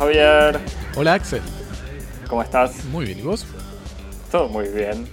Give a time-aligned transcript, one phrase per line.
[0.00, 0.58] Javier.
[0.96, 1.42] Hola Axel.
[2.26, 2.86] ¿Cómo estás?
[2.86, 3.44] Muy bien, ¿y vos?
[4.32, 5.06] Todo muy bien.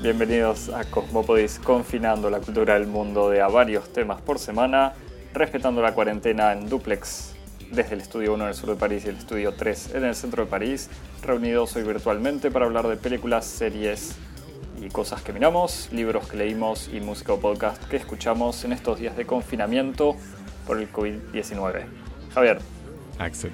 [0.00, 4.94] Bienvenidos a Cosmopodis, confinando la cultura del mundo de a varios temas por semana,
[5.34, 7.34] respetando la cuarentena en duplex
[7.72, 10.14] desde el estudio 1 en el sur de París y el estudio 3 en el
[10.14, 10.88] centro de París,
[11.22, 14.16] reunidos hoy virtualmente para hablar de películas, series
[14.80, 18.98] y cosas que miramos, libros que leímos y música o podcast que escuchamos en estos
[18.98, 20.16] días de confinamiento
[20.66, 21.84] por el COVID-19.
[22.32, 22.60] Javier.
[23.18, 23.52] Axel.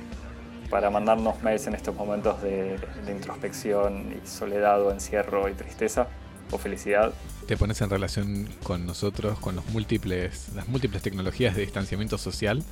[0.70, 6.09] Para mandarnos mails en estos momentos de, de introspección y soledad o encierro y tristeza,
[6.50, 7.12] o felicidad.
[7.46, 12.62] Te pones en relación con nosotros, con los múltiples, las múltiples tecnologías de distanciamiento social,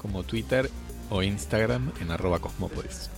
[0.00, 0.70] como Twitter
[1.10, 3.10] o Instagram en arroba cosmópolis.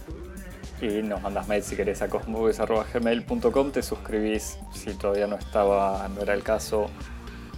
[0.81, 6.23] Y nos mandas mail si querés a cosmopodis.gmail.com, te suscribís si todavía no estaba, no
[6.23, 6.91] era el caso,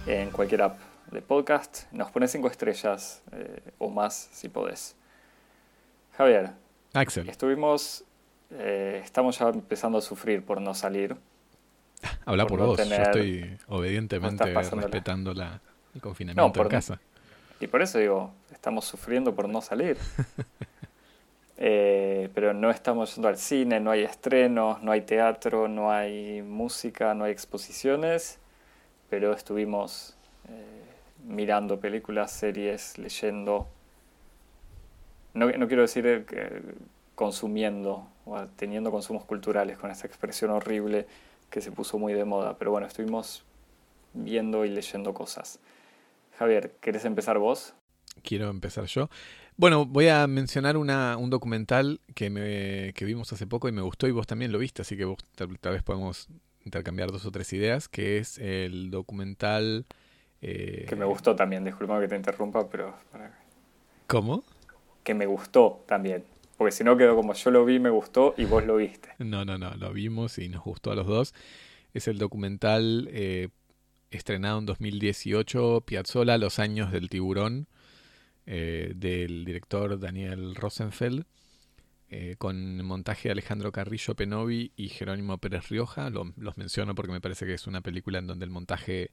[0.05, 0.79] en cualquier app
[1.11, 4.95] de podcast, nos pones cinco estrellas eh, o más si podés.
[6.17, 6.51] Javier.
[6.93, 7.29] Axel.
[7.29, 8.03] Estuvimos,
[8.51, 11.17] eh, estamos ya empezando a sufrir por no salir
[12.25, 15.61] Habla por, vos, yo estoy obedientemente respetando la,
[15.93, 16.99] el confinamiento en casa.
[17.59, 19.97] Y por eso digo, estamos sufriendo por no salir.
[21.57, 26.41] eh, pero no estamos yendo al cine, no hay estrenos, no hay teatro, no hay
[26.41, 28.39] música, no hay exposiciones,
[29.09, 30.17] pero estuvimos
[30.49, 30.83] eh,
[31.25, 33.67] mirando películas, series, leyendo.
[35.33, 36.61] No, no quiero decir que
[37.15, 41.07] consumiendo o teniendo consumos culturales con esa expresión horrible
[41.49, 42.57] que se puso muy de moda.
[42.57, 43.43] Pero bueno, estuvimos
[44.13, 45.59] viendo y leyendo cosas.
[46.37, 47.73] Javier, ¿querés empezar vos?
[48.23, 49.09] Quiero empezar yo.
[49.55, 53.81] Bueno, voy a mencionar una, un documental que, me, que vimos hace poco y me
[53.81, 56.27] gustó y vos también lo viste, así que vos tal, vez podemos
[56.65, 59.85] intercambiar dos o tres ideas, que es el documental...
[60.41, 60.85] Eh...
[60.89, 62.95] Que me gustó también, disculpa que te interrumpa, pero...
[64.07, 64.43] ¿Cómo?
[65.03, 66.23] Que me gustó también.
[66.57, 69.09] Porque si no quedó como yo lo vi, me gustó y vos lo viste.
[69.19, 71.33] No, no, no, lo vimos y nos gustó a los dos.
[71.93, 73.49] Es el documental eh,
[74.11, 77.67] estrenado en 2018, Piazzola, Los años del tiburón,
[78.45, 81.25] eh, del director Daniel Rosenfeld,
[82.09, 86.09] eh, con montaje de Alejandro Carrillo Penovi y Jerónimo Pérez Rioja.
[86.09, 89.11] los menciono porque me parece que es una película en donde el montaje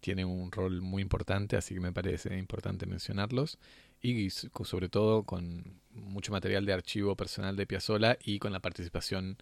[0.00, 3.58] tiene un rol muy importante, así que me parece importante mencionarlos.
[4.00, 9.36] Y sobre todo con mucho material de archivo personal de Piazzola y con la participación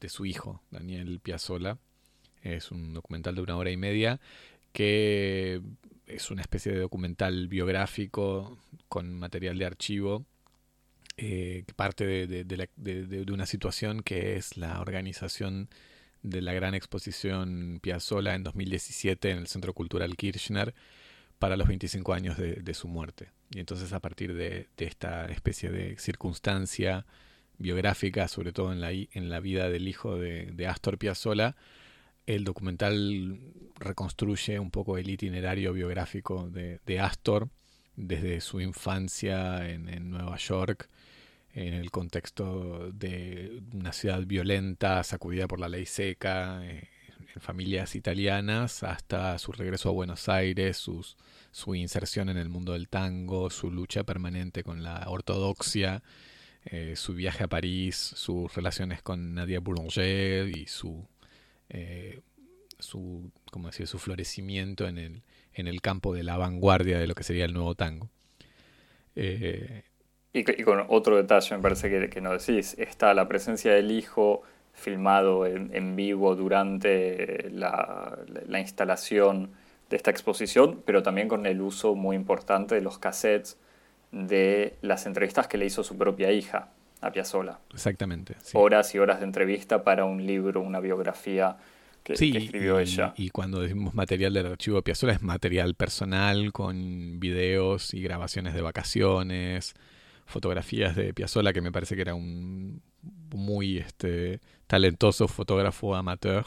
[0.00, 1.78] de su hijo, Daniel Piazzola.
[2.42, 4.20] Es un documental de una hora y media
[4.72, 5.60] que
[6.06, 10.24] es una especie de documental biográfico con material de archivo
[11.16, 15.68] eh, que parte de, de, una situación que es la organización
[16.22, 20.74] de la gran exposición Piazzola en 2017 en el Centro Cultural Kirchner
[21.40, 23.30] para los 25 años de, su muerte.
[23.50, 27.06] Y entonces a partir de, esta especie de circunstancia
[27.58, 31.56] biográfica, sobre todo en la, en la vida del hijo de, Astor Piazzolla,
[32.26, 33.40] el documental
[33.76, 37.48] reconstruye un poco el itinerario biográfico de, Astor
[37.96, 40.88] desde su infancia en Nueva York,
[41.54, 46.88] en el contexto de una ciudad violenta, sacudida por la ley seca, eh,
[47.34, 52.88] en familias italianas, hasta su regreso a Buenos Aires, su inserción en el mundo del
[52.88, 56.02] tango, su lucha permanente con la ortodoxia,
[56.66, 61.06] eh, su viaje a París, sus relaciones con Nadia Boulanger y su,
[61.70, 62.20] eh,
[62.78, 65.22] su, como decir, su florecimiento en el,
[65.54, 68.10] en el campo de la vanguardia de lo que sería el nuevo tango.
[70.32, 74.42] Y, con otro detalle, me parece que, que no decís, está la presencia del hijo
[74.72, 78.18] filmado en, vivo durante la,
[78.58, 79.50] instalación
[79.88, 83.58] de esta exposición, pero también con el uso muy importante de los cassettes
[84.12, 86.70] de las entrevistas que le hizo su propia hija
[87.00, 87.58] a Piazzolla.
[87.72, 88.36] Exactamente.
[88.54, 91.56] Horas y horas de entrevista para un libro, una biografía
[92.02, 93.14] que, escribió ella.
[93.16, 98.54] Y cuando decimos material del archivo de Piazzolla es material personal con videos y grabaciones
[98.54, 99.74] de vacaciones,
[100.26, 106.46] fotografías de Piazzolla, que me parece que era un muy este, talentoso fotógrafo amateur,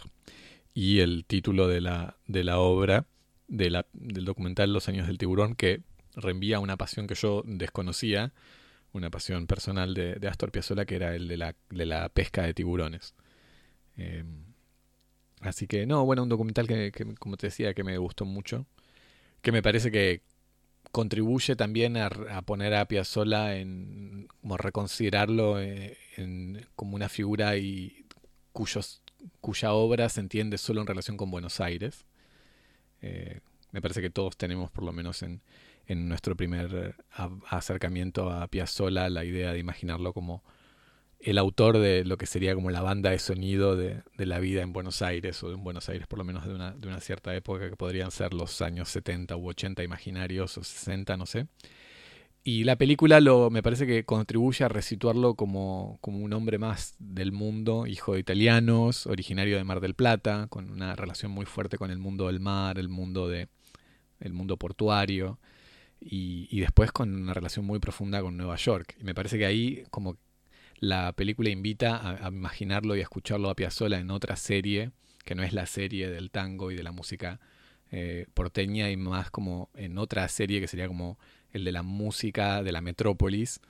[0.74, 3.06] y el título de la, de la obra,
[3.48, 5.82] de la, del documental Los años del tiburón, que
[6.16, 8.34] reenvía una pasión que yo desconocía,
[8.92, 12.54] una pasión personal de, Astor Piazzolla, que era el de la, de la pesca de
[12.54, 13.14] tiburones.
[13.98, 14.46] Em,
[15.42, 18.66] así que, no, bueno, un documental que, como te decía, que me gustó mucho,
[19.42, 20.22] que me parece que
[20.92, 22.10] contribuye también a,
[22.46, 25.98] poner a Piazzolla en como reconsiderarlo eh,
[26.76, 28.06] como una figura y
[28.52, 29.02] cuyos,
[29.42, 32.06] cuya obra se entiende solo en relación con Buenos Aires.
[33.02, 33.40] Eh,
[33.72, 35.42] me parece que todos tenemos por lo menos en,
[35.88, 36.96] en nuestro primer
[37.50, 40.44] acercamiento a Piazzolla la idea de imaginarlo como
[41.24, 44.74] el autor de lo que sería como la banda de sonido de, la vida en
[44.74, 47.70] Buenos Aires, o en Buenos Aires por lo menos de una, de una cierta época
[47.70, 51.48] que podrían ser los años 70 u 80 imaginarios, o 60, no sé.
[52.46, 56.96] Y la película lo, me parece que contribuye a resituarlo como, como un hombre más
[57.00, 61.78] del mundo, hijo de italianos, originario de Mar del Plata, con una relación muy fuerte
[61.78, 63.48] con el mundo del mar, el mundo, de,
[64.20, 65.40] el mundo portuario,
[66.02, 68.98] y, y después con una relación muy profunda con Nueva York.
[69.00, 70.18] Y me parece que ahí como
[70.84, 74.92] la película invita a, imaginarlo y a escucharlo a Piazzolla en otra serie,
[75.24, 77.40] que no es la serie del tango y de la música
[77.90, 81.18] eh, porteña, y más como en otra serie que sería como
[81.54, 83.62] el de la música de la metrópolis,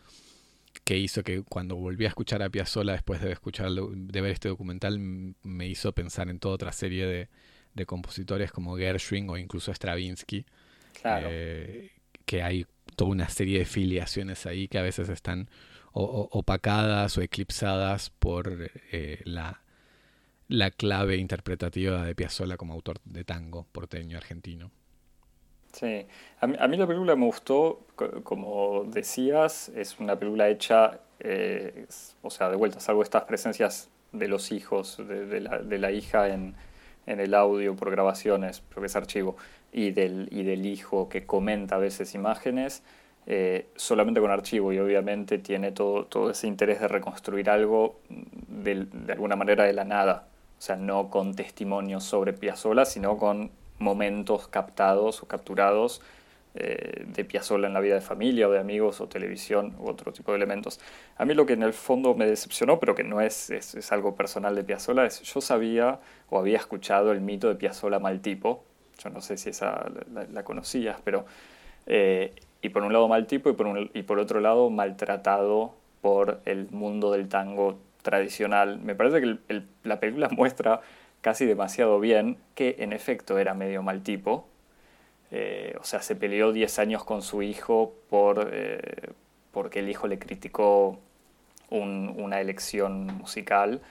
[0.84, 4.50] que hizo que cuando volví a escuchar a Piazzolla después de, escuchar, de ver este
[4.50, 10.46] documental me hizo pensar en toda otra serie de, compositores como Gershwin o incluso Stravinsky.
[11.06, 11.92] Eh,
[12.26, 12.66] que hay
[12.96, 15.50] toda una serie de filiaciones ahí que a veces están
[15.94, 19.62] opacadas o eclipsadas por eh, la,
[20.48, 24.72] la clave interpretativa de Piazzolla como autor de tango porteño argentino.
[25.74, 26.06] Sí,
[26.40, 27.82] a mí, la película me gustó,
[28.24, 31.88] como decías, es una película hecha, eh,
[32.22, 36.30] o sea, de vuelta, salvo estas presencias de los hijos, de, la, de la, hija
[36.30, 36.54] en,
[37.08, 39.36] en, el audio por grabaciones, porque es archivo,
[39.72, 42.84] y del, y del hijo que comenta a veces imágenes,
[43.26, 48.86] eh, solamente con archivo y obviamente tiene todo, todo ese interés de reconstruir algo de,
[48.92, 50.28] de, alguna manera de la nada.
[50.60, 53.52] O sea, no con testimonios sobre Piazzolla, sino con
[53.84, 56.02] momentos captados o capturados
[56.56, 60.14] eh, de Piazzolla en la vida de familia o de amigos o televisión u otro
[60.14, 60.80] tipo de elementos.
[61.18, 63.92] A mí lo que en el fondo me decepcionó, pero que no es, es, es
[63.92, 66.00] algo personal de Piazzolla, es yo sabía
[66.30, 68.64] o había escuchado el mito de Piazzolla mal tipo.
[69.04, 69.84] Yo no sé si esa
[70.32, 71.26] la, conocías, pero
[71.88, 75.74] eh, y por un lado mal tipo y por, un, y por otro lado maltratado
[76.02, 78.78] por el mundo del tango tradicional.
[78.78, 80.82] Me parece que la película muestra
[81.24, 84.46] casi demasiado bien que en efecto era medio mal tipo.
[85.32, 89.14] Eh, o sea, se peleó 10 años con su hijo por, eh,
[89.52, 91.00] porque el hijo le criticó
[91.70, 93.82] una elección musical.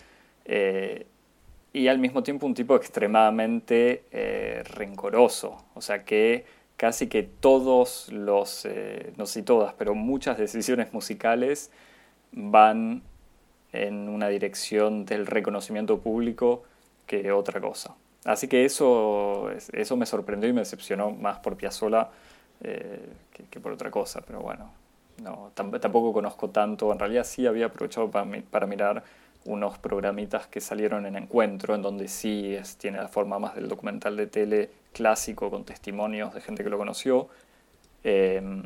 [0.45, 1.07] Eh,
[1.73, 4.05] y al mismo tiempo un tipo extremadamente
[4.77, 5.65] rencoroso.
[5.75, 6.45] O sea que
[6.77, 8.69] casi que todos los,
[9.17, 11.73] no sé todas, pero muchas decisiones musicales
[12.31, 13.03] van
[13.73, 16.65] en una dirección del reconocimiento público
[17.07, 17.95] que otra cosa.
[18.25, 22.11] Así que eso, eso me sorprendió y me decepcionó más por Piazzolla
[22.63, 23.09] eh,
[23.51, 24.71] que, por otra cosa, pero bueno,
[25.23, 29.03] no, tampoco conozco tanto, en realidad sí había aprovechado para, mirar
[29.45, 34.17] unos programitas que salieron en Encuentro, en donde sí tiene la forma más del documental
[34.17, 37.29] de tele clásico con testimonios de gente que lo conoció.
[38.05, 38.63] Em,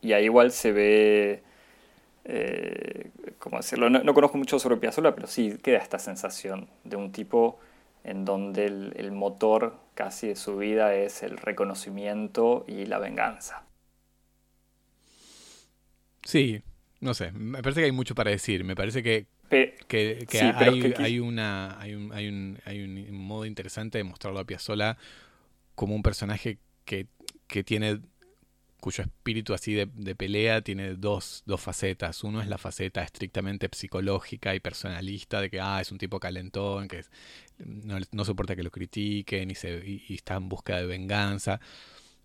[0.00, 1.42] y ahí igual se ve,
[2.28, 3.88] eh, ¿cómo decirlo?
[3.88, 7.58] No, conozco mucho sobre Piazzolla, pero sí queda esta sensación de un tipo
[8.04, 13.64] en donde el, el motor casi de su vida es el reconocimiento y la venganza.
[16.24, 16.62] Sí,
[17.00, 18.64] no sé, me parece que hay mucho para decir.
[18.64, 19.76] Me parece que, que,
[20.32, 24.96] hay, hay, una, hay, un, hay, un, hay un modo interesante de mostrarlo a Piazzolla
[25.76, 27.06] como un personaje que,
[27.46, 28.00] que tiene
[28.86, 32.22] cuyo espíritu así de, pelea tiene dos, dos, facetas.
[32.22, 36.86] Uno es la faceta estrictamente psicológica y personalista de que ah, es un tipo calentón,
[36.86, 37.04] que
[37.58, 41.58] no, soporta que lo critiquen y, se, está en busca de venganza.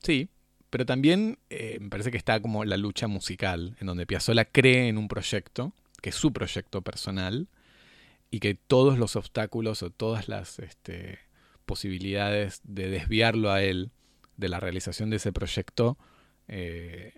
[0.03, 0.29] Sí,
[0.69, 4.87] pero también eh, me parece que está como la lucha musical, en donde Piazzolla cree
[4.87, 7.47] en un proyecto, que es su proyecto personal,
[8.29, 11.17] y que todos los obstáculos o todas las este,
[11.65, 13.89] posibilidades de desviarlo a él
[14.37, 15.97] de la realización de ese proyecto
[16.51, 17.13] eh,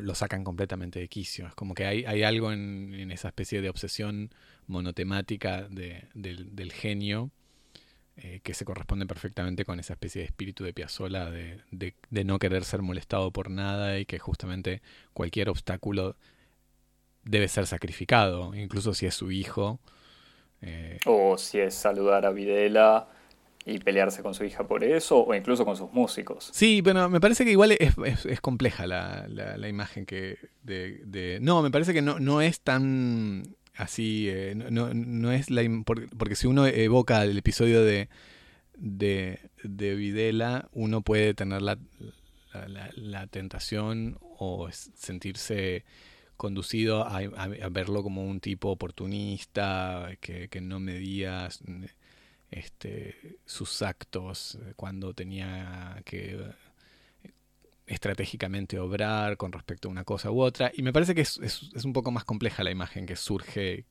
[0.00, 1.46] lo sacan completamente de quicio.
[1.46, 4.30] Es como que hay, hay algo en, esa especie de obsesión
[4.66, 7.30] monotemática del genio
[8.16, 12.40] eh, que se corresponde perfectamente con esa especie de espíritu de Piazzolla de, de, no
[12.40, 14.82] querer ser molestado por nada y que justamente
[15.12, 16.16] cualquier obstáculo
[17.22, 19.78] debe ser sacrificado, incluso si es su hijo.
[20.62, 23.08] Eh, o si es saludar a Videla
[23.66, 26.50] y pelearse con su hija por eso, o incluso con sus músicos.
[26.52, 31.40] Sí, pero me parece que igual es, es, compleja la, la, imagen que de, de,
[31.42, 35.62] No, me parece que no, no es tan así, eh, no, no, es la...
[35.84, 38.08] Porque, si uno evoca el episodio de,
[38.76, 41.76] de, de Videla, uno puede tener la,
[42.94, 45.84] la, tentación o sentirse
[46.36, 47.20] conducido a,
[47.70, 51.48] verlo como un tipo oportunista, que, que no medía
[52.50, 56.52] este, sus actos cuando tenía que
[57.86, 60.72] estratégicamente obrar con respecto a una cosa u otra.
[60.74, 61.38] Y me parece que es,
[61.84, 63.84] un poco más compleja la imagen que surge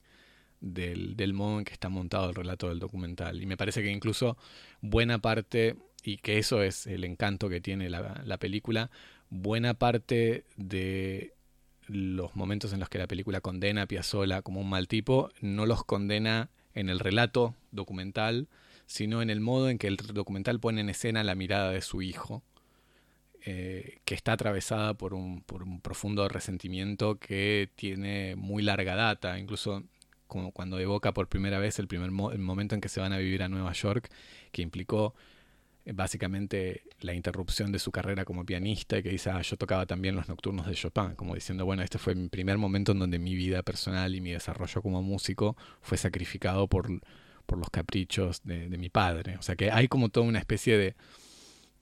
[0.59, 3.41] del, del, modo en que está montado el relato del documental.
[3.41, 4.37] Y me parece que incluso
[4.81, 8.91] buena parte, y que eso es el encanto que tiene la, la película,
[9.29, 11.33] buena parte de
[11.87, 15.65] los momentos en los que la película condena a Piazzolla como un mal tipo, no
[15.65, 18.47] los condena en el relato documental,
[18.85, 22.01] sino en el modo en que el documental pone en escena la mirada de su
[22.01, 22.43] hijo,
[23.43, 29.39] eh, que está atravesada por un, por un profundo resentimiento que tiene muy larga data,
[29.39, 29.83] incluso
[30.27, 33.17] como cuando evoca por primera vez el primer el momento en que se van a
[33.17, 34.09] vivir a Nueva York,
[34.51, 35.15] que implicó
[35.93, 40.15] básicamente la interrupción de su carrera como pianista y que dice, ah, yo tocaba también
[40.15, 43.35] los nocturnos de Chopin, como diciendo, bueno, este fue mi primer momento en donde mi
[43.35, 46.89] vida personal y mi desarrollo como músico fue sacrificado por,
[47.45, 49.37] por los caprichos de, mi padre.
[49.37, 50.95] O sea que hay como toda una especie de,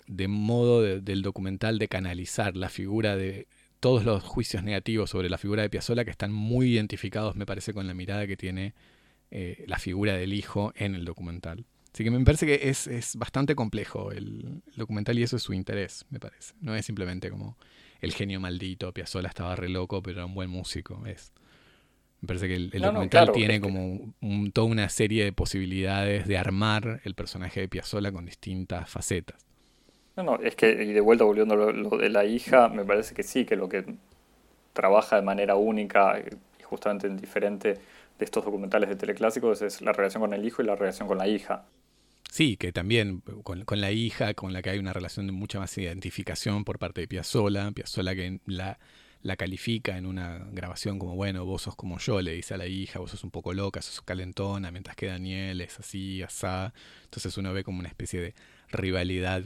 [0.07, 3.47] de modo del documental de canalizar la figura de
[3.79, 7.73] todos los juicios negativos sobre la figura de Piazzolla que están muy identificados, me parece,
[7.73, 8.73] con la mirada que tiene
[9.31, 11.65] eh, la figura del hijo en el documental.
[11.93, 15.53] Así que me parece que es, es bastante complejo el, documental y eso es su
[15.53, 16.55] interés, me parece.
[16.59, 17.55] No es simplemente como
[18.01, 21.05] el genio maldito, Piazzolla estaba re loco, pero era un buen músico.
[21.05, 21.31] Es,
[22.21, 24.13] me parece que el, documental tiene como
[24.53, 29.45] toda una serie de posibilidades de armar el personaje de Piazzolla con distintas facetas.
[30.15, 33.13] No, no, es que, y de vuelta volviendo a lo, de la hija, me parece
[33.13, 33.85] que sí, que lo que
[34.73, 37.73] trabaja de manera única y justamente diferente
[38.17, 41.19] de estos documentales de teleclásicos es la relación con el hijo y la relación con
[41.19, 41.65] la hija.
[42.33, 45.77] Sí, que también con, la hija, con la que hay una relación de mucha más
[45.77, 48.79] identificación por parte de Piazzola, Piazzola que la,
[49.21, 52.65] la califica en una grabación como, bueno, vos sos como yo, le dice a la
[52.65, 56.73] hija, vos sos un poco loca, sos calentona, mientras que Daniel es así, asá.
[57.03, 58.33] Entonces uno ve como una especie de
[58.71, 59.43] rivalidad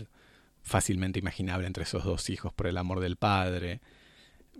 [0.63, 3.81] fácilmente imaginable entre esos dos hijos por el amor del padre.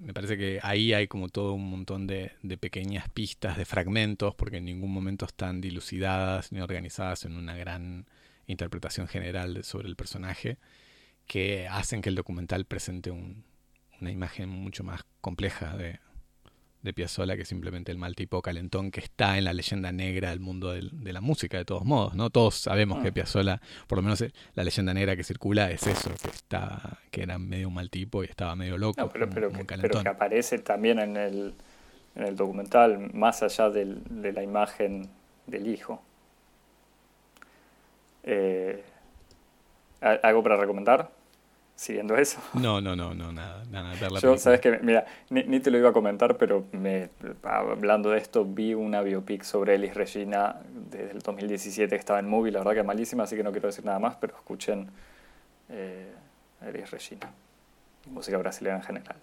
[0.01, 4.35] Me parece que ahí hay como todo un montón de, de pequeñas pistas, de fragmentos,
[4.35, 8.05] porque en ningún momento están dilucidadas ni organizadas en una gran
[8.47, 10.57] interpretación general sobre el personaje
[11.27, 15.99] que hacen que el documental presente una imagen mucho más compleja de,
[16.81, 20.39] de Piazzolla que simplemente el mal tipo calentón que está en la leyenda negra del
[20.39, 22.29] mundo de la música de todos modos, ¿no?
[22.29, 23.13] Todos sabemos que ah.
[23.13, 27.23] Piazzolla, por lo menos eh, la leyenda negra que circula es eso, que está que
[27.23, 29.11] era medio un mal tipo y estaba medio loco.
[29.11, 31.53] pero, que, aparece también en el,
[32.15, 35.09] en el documental, más allá del, de la imagen
[35.45, 36.01] del hijo.
[38.29, 38.83] Eh,
[40.01, 41.09] ¿Algo para recomendar?
[41.75, 42.39] Siguiendo eso.
[42.55, 43.93] No, no, no, no, nada, nada.
[44.19, 47.09] Yo, sabes que, mira, ni, te lo iba a comentar, pero me,
[47.43, 50.57] hablando de esto, vi una biopic sobre Elis Regina
[50.91, 53.51] desde el 2017 que estaba en Movie, la verdad que es malísima, así que no
[53.51, 54.89] quiero decir nada más, pero escuchen
[55.69, 56.11] eh,
[56.67, 57.31] Elis Regina,
[58.07, 59.17] música brasileña en general.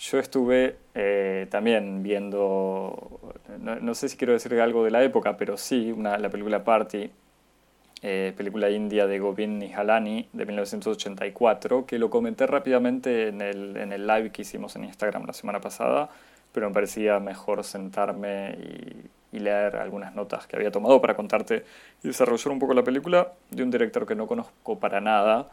[0.00, 3.20] Yo estuve eh, también viendo,
[3.60, 7.10] no, sé si quiero decir algo de la época, pero sí, una, la película Party
[8.04, 13.92] eh, película india de Govind Nihalani de 1984, que lo comenté rápidamente en el, en
[13.92, 16.10] el live que hicimos en Instagram la semana pasada,
[16.52, 18.58] pero me parecía mejor sentarme
[19.32, 21.64] y, leer algunas notas que había tomado para contarte
[22.04, 25.48] y desarrollar un poco la película de un director que no conozco para nada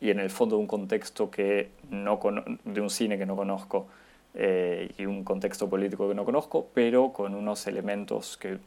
[0.00, 2.20] y en el fondo de un contexto que no
[2.64, 3.88] de un cine que no conozco
[4.34, 8.58] eh, y un contexto político que no conozco, pero con unos elementos que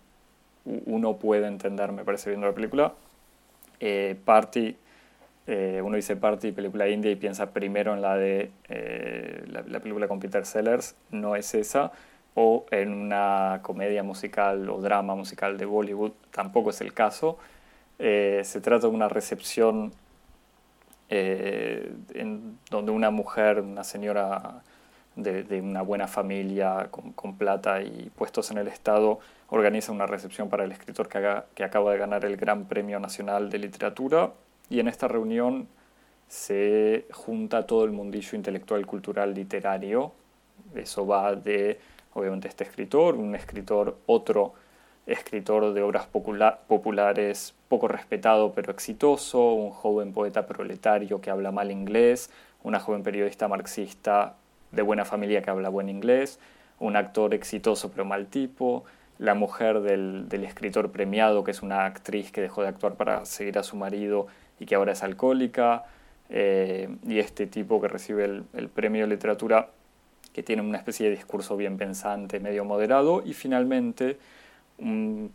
[0.66, 2.94] uno puede entender, me parece, viendo la película,
[3.80, 4.76] eh, Party,
[5.48, 10.08] eh, uno dice Party, película india, y piensa primero en la de eh, la, película
[10.08, 11.92] con Peter Sellers, no es esa,
[12.36, 17.38] o en una comedia musical o drama musical de Bollywood, tampoco es el caso.
[17.98, 19.92] se trata de una recepción
[21.10, 24.62] en donde una mujer, una señora
[25.24, 30.64] de, una buena familia con, plata y puestos en el Estado, organiza una recepción para
[30.64, 34.32] el escritor que, que acaba de ganar el Gran Premio Nacional de Literatura
[34.70, 35.68] y en esta reunión
[36.28, 40.12] se junta todo el mundillo intelectual, cultural, literario.
[40.76, 41.80] Eso va de,
[42.14, 44.54] obviamente, este escritor, un escritor, otro
[45.08, 51.72] escritor de obras populares poco respetado pero exitoso, un joven poeta proletario que habla mal
[51.72, 52.30] inglés,
[52.64, 54.36] una joven periodista marxista
[54.72, 56.40] de buena familia que habla buen inglés,
[56.80, 58.86] un actor exitoso pero mal tipo,
[59.20, 63.60] la mujer del, escritor premiado, que es una actriz que dejó de actuar para seguir
[63.60, 64.28] a su marido
[64.60, 65.84] y que ahora es alcohólica,
[66.30, 69.70] eh, y este tipo que recibe el, premio de literatura,
[70.32, 74.18] que tiene una especie de discurso bien pensante, medio moderado, y finalmente
[74.78, 75.32] un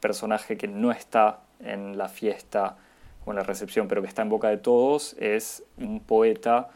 [0.00, 2.76] personaje que no está en la fiesta
[3.26, 6.70] o en la recepción, pero que está en boca de todos, es un poeta,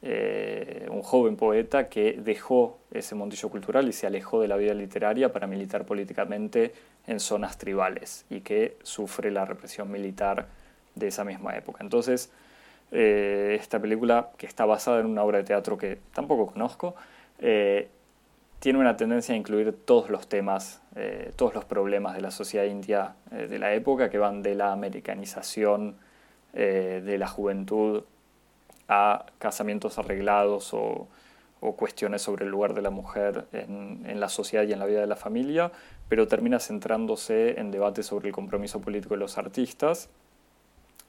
[0.00, 4.72] eh, un joven poeta que dejó ese mundillo cultural y se alejó de la vida
[4.72, 6.72] literaria para militar políticamente
[7.08, 10.46] en zonas tribales y que sufre la represión militar
[10.94, 11.82] de esa misma época.
[11.82, 12.30] Entonces,
[12.92, 16.94] eh, esta película, que está basada en una obra de teatro que tampoco conozco,
[17.40, 17.88] eh,
[18.60, 20.82] tiene una tendencia a incluir todos los temas,
[21.36, 25.94] todos los problemas de la sociedad india de la época, que van de la americanización
[26.52, 28.02] de la juventud
[28.88, 31.08] a casamientos arreglados o,
[31.76, 35.08] cuestiones sobre el lugar de la mujer en, la sociedad y en la vida de
[35.08, 35.72] la familia,
[36.08, 40.08] pero termina centrándose en debates sobre el compromiso político de los artistas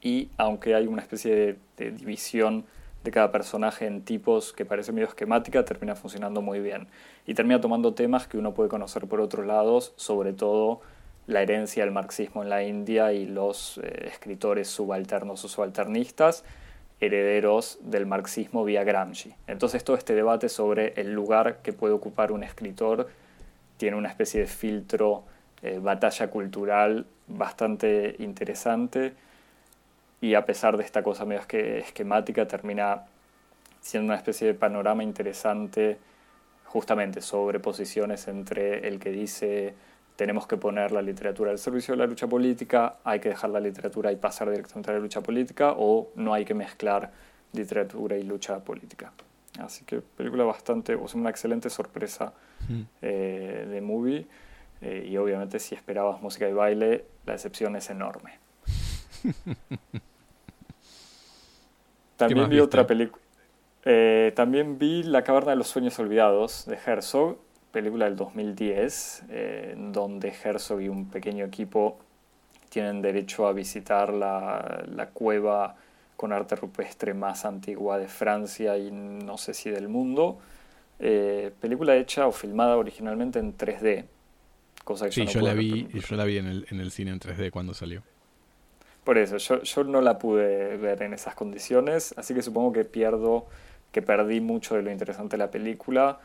[0.02, 2.64] y aunque hay una especie de, división
[3.04, 6.88] de cada personaje en tipos que parece medio esquemática, termina funcionando muy bien.
[7.26, 10.80] Y termina tomando temas que uno puede conocer por otros lados, sobre todo
[11.26, 16.44] la herencia del marxismo en la India y los eh, escritores subalternos o subalternistas,
[17.00, 19.34] herederos del marxismo vía Gramsci.
[19.46, 23.08] Entonces todo este debate sobre el lugar que puede ocupar un escritor
[23.78, 25.24] tiene una especie de filtro,
[25.62, 29.14] eh, batalla cultural bastante interesante
[30.20, 33.04] y a pesar de esta cosa medio esquemática termina
[33.80, 35.98] siendo una especie de panorama interesante
[36.66, 39.74] justamente sobre posiciones entre el que dice
[40.20, 43.58] tenemos que poner la literatura al servicio de la lucha política, hay que dejar la
[43.58, 47.10] literatura y pasar directamente a la lucha política o no hay que mezclar
[47.54, 49.14] literatura y lucha política.
[49.58, 52.34] Así que película bastante, o sea, una excelente sorpresa
[53.00, 54.26] eh, de movie
[54.82, 58.38] eh, y obviamente si esperabas música y baile, la excepción es enorme.
[62.18, 63.22] También vi otra película.
[63.86, 67.38] Eh, también vi La Caverna de los Sueños Olvidados de Herzog,
[67.70, 71.98] película del 2010, eh, donde Herzog y un pequeño equipo
[72.68, 75.76] tienen derecho a visitar la, la, cueva
[76.16, 80.38] con arte rupestre más antigua de Francia y no sé si del mundo.
[80.98, 84.04] Eh, película hecha o filmada originalmente en 3D.
[84.84, 87.20] Cosa que sí, yo, la vi, yo la vi en el, en el cine en
[87.20, 88.02] 3D cuando salió.
[89.04, 92.84] Por eso, yo, yo no la pude ver en esas condiciones, así que supongo que
[92.84, 93.46] pierdo,
[93.92, 96.20] que perdí mucho de lo interesante de la película,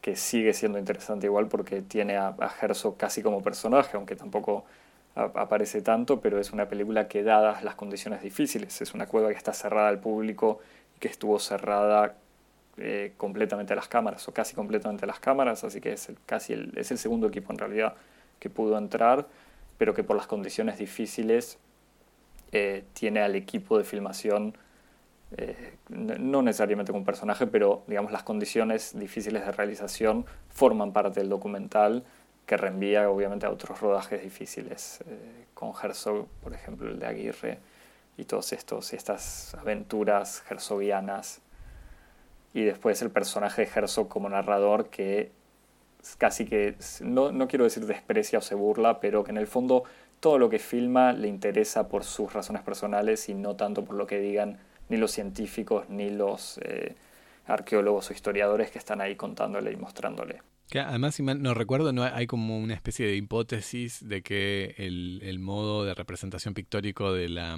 [0.00, 2.52] que sigue siendo interesante igual porque tiene a, a
[2.96, 4.64] casi como personaje, aunque tampoco
[5.16, 9.36] aparece tanto, pero es una película que dadas las condiciones difíciles, es una cueva que
[9.36, 10.60] está cerrada al público
[10.94, 12.16] y que estuvo cerrada
[12.76, 16.18] eh, completamente a las cámaras o casi completamente a las cámaras, así que es el,
[16.26, 17.94] casi el, es el segundo equipo en realidad
[18.38, 19.26] que pudo entrar,
[19.78, 21.58] pero que por las condiciones difíciles
[22.52, 24.56] eh, tiene al equipo de filmación,
[25.36, 31.28] eh, no necesariamente con personaje, pero digamos las condiciones difíciles de realización forman parte del
[31.28, 32.04] documental
[32.46, 37.58] que reenvía obviamente a otros rodajes difíciles, eh, con Herzog, por ejemplo, el de Aguirre,
[38.16, 41.40] y todos estos, estas aventuras herzogianas.
[42.54, 45.32] Y después el personaje de Herzog como narrador que
[46.18, 49.82] casi que, no, no quiero decir desprecia o se burla, pero que en el fondo
[50.20, 54.06] todo lo que filma le interesa por sus razones personales y no tanto por lo
[54.06, 54.58] que digan
[54.88, 56.94] ni los científicos ni los eh,
[57.46, 60.40] arqueólogos o historiadores que están ahí contándole y mostrándole.
[60.74, 65.84] Además, si no recuerdo, no hay como una especie de hipótesis de que el, modo
[65.84, 67.56] de representación pictórico de, la,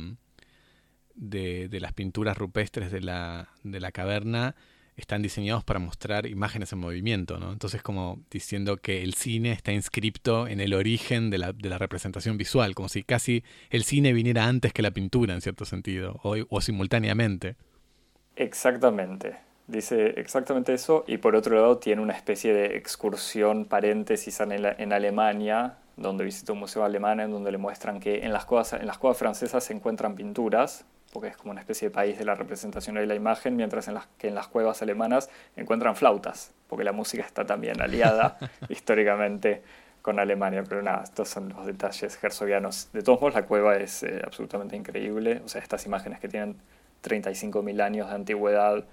[1.15, 4.57] de, de las pinturas rupestres de la, de la caverna
[4.99, 7.53] están diseñados para mostrar imágenes en movimiento, ¿no?
[7.53, 11.79] Entonces como diciendo que el cine está inscripto en el origen de la, de la
[11.79, 16.21] representación visual, como si casi el cine viniera antes que la pintura, en cierto sentido,
[16.23, 17.57] o, o simultáneamente.
[18.37, 24.53] Exactamente, dice exactamente eso, y por otro lado tiene una especie de excursión paréntesis en,
[24.53, 28.73] en Alemania, donde visita un museo alemán en donde le muestran que en las cuevas,
[28.73, 32.25] en las cuevas francesas se encuentran pinturas, porque es como una especie de país de
[32.25, 36.53] la representación de la imagen, mientras en las, que en las cuevas alemanas encuentran flautas,
[36.69, 39.63] porque la música está también aliada históricamente
[40.03, 40.65] con Alemania.
[40.69, 42.91] Pero nada, estos son los detalles herzogianos.
[42.93, 45.41] De todos modos, la cueva es eh, absolutamente increíble.
[45.45, 46.57] O sea, estas imágenes que tienen
[47.03, 48.85] 35.000 años de antigüedad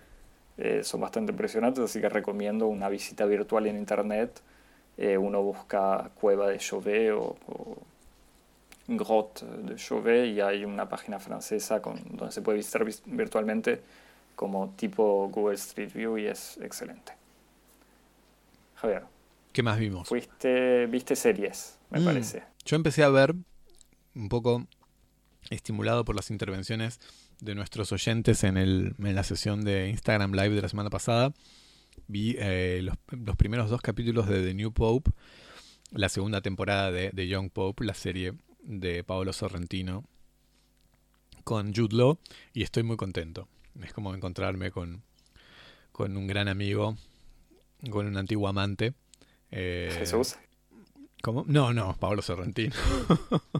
[0.57, 4.41] eh, son bastante impresionantes, así que recomiendo una visita virtual en internet.
[4.97, 7.35] Eh, uno busca cueva de Chauvet o
[8.87, 13.81] Grotte de Chauvet y hay una página francesa con, donde se puede visitar virtualmente
[14.35, 17.13] como tipo Google Street View y es excelente.
[18.75, 19.03] Javier.
[19.51, 20.07] ¿Qué más vimos?
[20.07, 22.05] Fuiste, viste series, me mm.
[22.05, 22.43] parece.
[22.65, 23.33] Yo empecé a ver
[24.13, 24.67] un poco
[25.49, 26.99] estimulado por las intervenciones
[27.39, 31.33] de nuestros oyentes en, el, en la sesión de Instagram Live de la semana pasada.
[32.07, 35.11] Vi eh, los, los, primeros dos capítulos de The New Pope,
[35.91, 38.33] la segunda temporada de The Young Pope, la serie
[38.65, 40.03] de Paolo Sorrentino,
[41.43, 42.19] con Jude Law
[42.53, 43.47] y estoy muy contento.
[43.81, 45.03] Es como encontrarme con,
[45.91, 46.97] con un gran amigo,
[47.89, 48.93] con un antiguo amante.
[49.51, 50.35] Eh, Jesús.
[51.21, 51.45] ¿Cómo?
[51.47, 52.75] No, no, Pablo Sorrentino.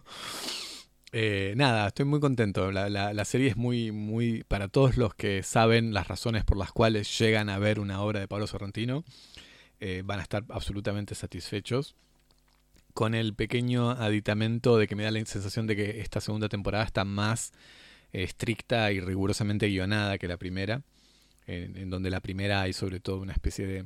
[1.18, 2.74] Eh, nada, estoy muy contento.
[2.74, 4.44] La, la, serie es muy, muy.
[4.50, 8.20] Para todos los que saben las razones por las cuales llegan a ver una obra
[8.20, 9.06] de Pablo Sorrentino,
[9.80, 11.96] eh, van a estar absolutamente satisfechos.
[12.96, 16.86] Con el pequeño aditamento de que me da la sensación de que esta segunda temporada
[16.86, 17.52] está más
[18.14, 20.82] estricta y rigurosamente guionada que la primera,
[21.46, 23.86] en, donde la primera hay sobre todo una especie de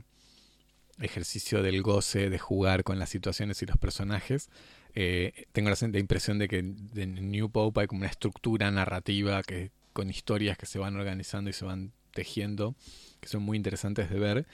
[1.02, 4.52] ejercicio del goce, de jugar con las situaciones y los personajes.
[4.94, 9.72] Eh, tengo la, impresión de que en New Pope hay como una estructura narrativa que
[9.92, 12.76] con historias que se van organizando y se van tejiendo,
[13.20, 14.48] que son muy interesantes de ver.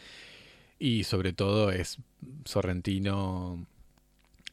[0.80, 1.98] Y sobre todo es
[2.46, 3.68] Sorrentino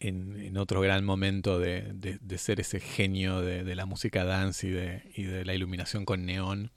[0.03, 5.23] en, otro gran momento de, ser ese genio de, la música dance y de, y
[5.25, 6.73] de la iluminación con neón,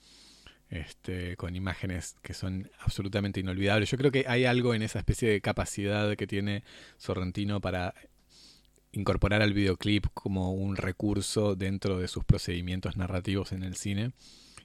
[0.69, 3.89] este, con imágenes que son absolutamente inolvidables.
[3.89, 6.63] Yo creo que hay algo en esa especie de capacidad que tiene
[6.97, 7.93] Sorrentino para
[8.91, 14.11] incorporar al videoclip como un recurso dentro de sus procedimientos narrativos en el cine,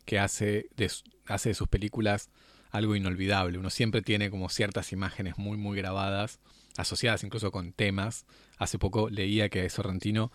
[0.04, 0.90] que hace de,
[1.26, 2.30] hace de sus películas
[2.70, 3.58] algo inolvidable.
[3.58, 6.40] Uno siempre tiene como ciertas imágenes muy, muy grabadas,
[6.76, 8.26] asociadas incluso con temas.
[8.58, 10.30] Hace poco leía que Sorrentino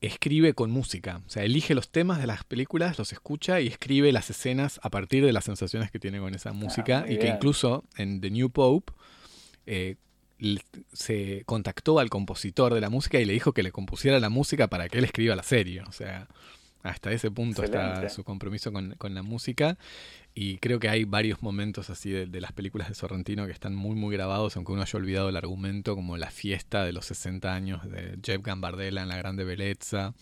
[0.00, 4.12] escribe con música, o sea, elige los temas de las películas, los escucha y escribe
[4.12, 7.26] las escenas a partir de las sensaciones que tiene con esa música ah, y que
[7.26, 8.92] incluso en The New Pope
[9.66, 9.96] eh,
[10.92, 14.68] se contactó al compositor de la música y le dijo que le compusiera la música
[14.68, 15.82] para que él escriba la serie.
[15.82, 16.28] O sea,
[16.82, 19.78] hasta ese punto está su compromiso con, la música.
[20.40, 23.96] Y creo que hay varios momentos así de, las películas de Sorrentino que están muy,
[23.96, 27.90] muy grabados, aunque uno haya olvidado el argumento, como la fiesta de los 60 años
[27.90, 30.14] de Jeff Gambardella en La Grande Bellezza,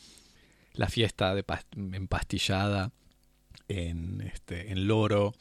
[0.73, 1.45] la fiesta de
[1.93, 2.93] empastillada
[3.69, 5.35] en, este, en Loro.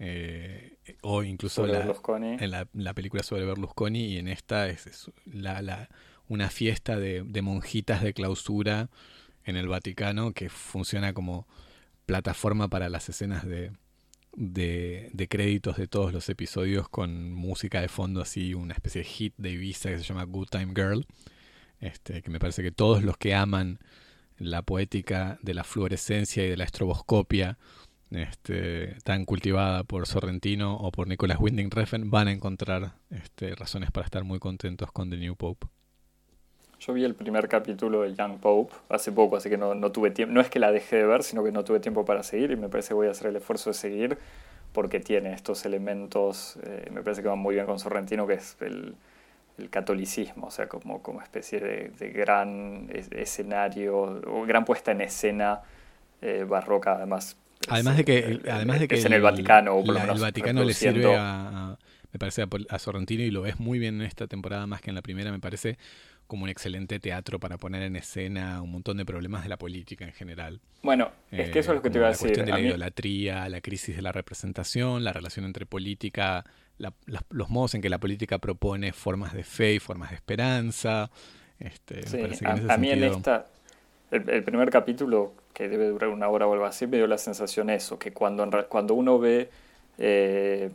[0.00, 5.88] Eh, o incluso en la, película sobre Berlusconi y en esta es, la,
[6.26, 8.90] una fiesta de, monjitas de clausura
[9.44, 11.46] en el Vaticano que funciona como
[12.04, 13.46] plataforma para las escenas
[14.38, 19.08] de, de, créditos de todos los episodios con música de fondo así, una especie de
[19.08, 21.06] hit de Ibiza que se llama Good Time Girl,
[21.80, 23.80] este, que me parece que todos los que aman
[24.38, 27.58] la poética de la fluorescencia y de la estroboscopia
[28.10, 33.90] este, tan cultivada por Sorrentino o por Nicolas Winding Refn, van a encontrar este, razones
[33.90, 35.66] para estar muy contentos con The New Pope.
[36.80, 40.10] Yo vi el primer capítulo de Young Pope hace poco, así que no, no tuve
[40.10, 40.32] tiempo.
[40.32, 42.56] No es que la dejé de ver, sino que no tuve tiempo para seguir y
[42.56, 44.18] me parece que voy a hacer el esfuerzo de seguir
[44.72, 48.56] porque tiene estos elementos, eh, me parece que van muy bien con Sorrentino, que es
[48.60, 48.94] el,
[49.58, 55.00] el catolicismo, o sea, como, como especie de, de gran escenario, o gran puesta en
[55.00, 55.62] escena
[56.22, 57.36] eh, barroca, además
[57.68, 60.22] Además de que, además de que es en el Vaticano, o por lo menos el
[60.22, 61.76] Vaticano le sirve a,
[62.12, 64.94] me parece a, Sorrentino y lo ves muy bien en esta temporada más que en
[64.94, 65.76] la primera, me parece
[66.28, 70.04] como un excelente teatro para poner en escena un montón de problemas de la política
[70.04, 70.60] en general.
[70.82, 72.28] Bueno, es que eso es lo que te iba a decir.
[72.28, 76.44] La cuestión de la idolatría, la crisis de la representación, la relación entre política,
[77.30, 81.10] los modos en que la política propone formas de fe y formas de esperanza.
[81.58, 82.02] Este,
[82.46, 83.46] a, mí en esta,
[84.10, 87.70] el, primer capítulo, que debe durar una hora o algo así, me dio la sensación
[87.70, 89.50] eso, que cuando, cuando uno ve
[89.98, 90.70] eh,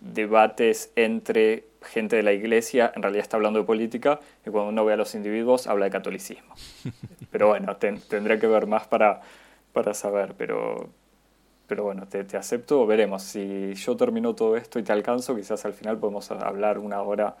[0.00, 4.84] debates entre gente de la iglesia, en realidad está hablando de política, y cuando uno
[4.84, 6.54] ve a los individuos, habla de catolicismo.
[7.30, 9.20] Pero bueno, tendría que ver más para,
[9.72, 10.88] para saber, pero,
[11.66, 13.22] pero bueno, te, te, acepto, veremos.
[13.22, 17.36] Si yo termino todo esto y te alcanzo, quizás al final podemos hablar una hora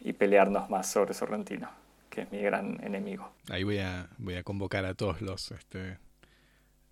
[0.00, 1.70] y pelearnos más sobre Sorrentino
[2.10, 3.32] que es mi gran enemigo.
[3.48, 5.98] Ahí voy a, voy a convocar a todos los, este,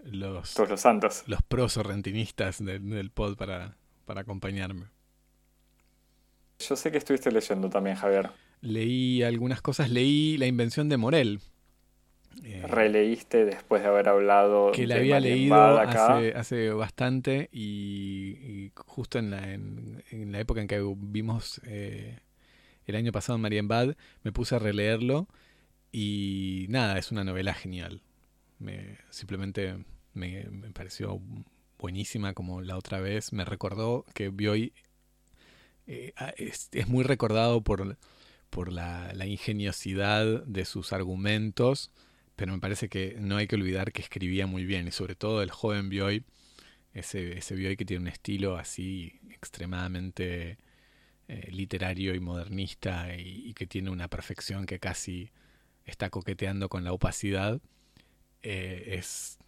[0.05, 1.25] los, todos los santos.
[1.27, 4.87] Los pros sorrentinistas del, pod para, para acompañarme.
[6.59, 8.31] Yo sé que estuviste leyendo también, Javier.
[8.61, 11.41] Leí algunas cosas, leí La invención de Morel.
[12.45, 14.73] Eh, Releíste después de haber hablado.
[14.73, 20.69] Que la había leído hace, hace, bastante y, justo en la, en, la época en
[20.69, 22.19] que vimos eh,
[22.87, 25.29] el año pasado en Marienbad, me puse a releerlo
[25.93, 28.03] y nada, es una novela genial.
[28.59, 31.21] Me, simplemente me, pareció
[31.79, 33.33] buenísima como la otra vez.
[33.33, 34.73] Me recordó que Bioy
[35.87, 37.97] eh, es, muy recordado por,
[38.51, 41.91] por la, ingeniosidad de sus argumentos,
[42.37, 45.43] pero me parece que no hay que olvidar que escribía muy bien y sobre todo
[45.43, 46.25] el joven Bioy,
[46.95, 50.59] ese, ese Bioy que tiene un estilo así extremadamente
[51.29, 55.31] eh, literario y modernista y, que tiene una perfección que casi
[55.85, 57.61] está coqueteando con la opacidad.
[58.43, 59.39] Eh, es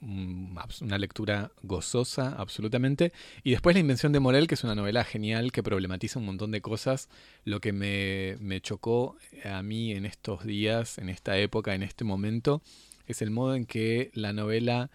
[0.00, 3.12] una lectura gozosa, absolutamente.
[3.42, 6.50] Y después La Invención de Morel, que es una novela genial que problematiza un montón
[6.50, 7.08] de cosas.
[7.44, 12.04] Lo que me, me chocó a mí en estos días, en esta época, en este
[12.04, 12.60] momento,
[13.06, 14.90] es el modo en que la novela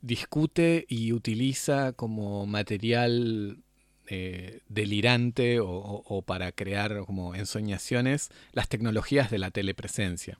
[0.00, 3.58] discute y utiliza como material
[4.10, 10.38] eh, delirante o, para crear como ensoñaciones las tecnologías de la telepresencia.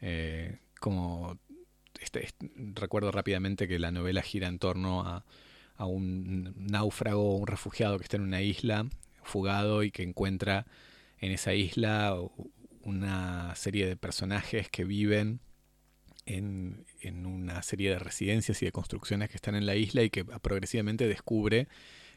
[0.00, 1.38] Eh, como
[2.00, 2.28] este,
[2.74, 5.24] recuerdo rápidamente que la novela gira en torno a,
[5.76, 8.88] a un náufrago, un refugiado que está en una isla,
[9.22, 10.66] fugado y que encuentra
[11.20, 12.16] en esa isla
[12.82, 15.40] una serie de personajes que viven
[16.26, 20.10] en, en, una serie de residencias y de construcciones que están en la isla y
[20.10, 21.68] que progresivamente descubre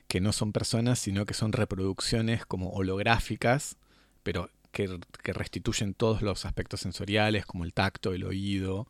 [0.08, 3.78] que no son personas, sino que son reproducciones como holográficas,
[4.24, 8.88] pero que, restituyen todos los aspectos sensoriales, como el tacto, el oído,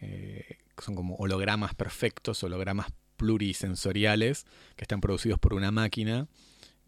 [0.00, 6.28] eh, son como hologramas perfectos, hologramas plurisensoriales, que están producidos por una máquina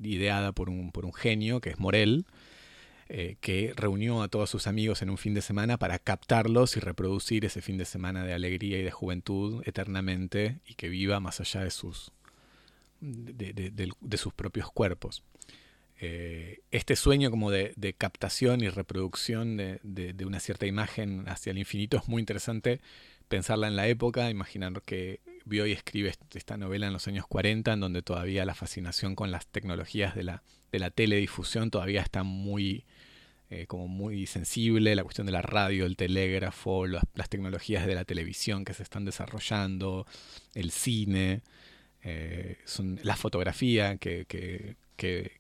[0.01, 2.27] ideada por un, por un genio, que es Morel,
[3.09, 6.81] eh, que reunió a todos sus amigos en un fin de semana para captarlos y
[6.81, 11.41] reproducir ese fin de semana de alegría y de juventud eternamente y que viva más
[11.41, 12.13] allá de sus,
[13.01, 15.23] de, sus propios cuerpos.
[16.07, 21.97] Eh, este sueño como de, captación y reproducción de, una cierta imagen hacia el infinito
[21.97, 22.83] es muy interesante
[23.29, 27.73] pensarla en la época, imaginar que vio y escribe esta novela en los años 40,
[27.73, 32.23] en donde todavía la fascinación con las tecnologías de la, de la teledifusión todavía está
[32.23, 32.85] muy,
[33.49, 38.05] eh, como muy sensible, la cuestión de la radio, el telégrafo, las tecnologías de la
[38.05, 40.07] televisión que se están desarrollando,
[40.53, 41.41] el cine.
[42.05, 44.77] Eh, son la fotografía que, que,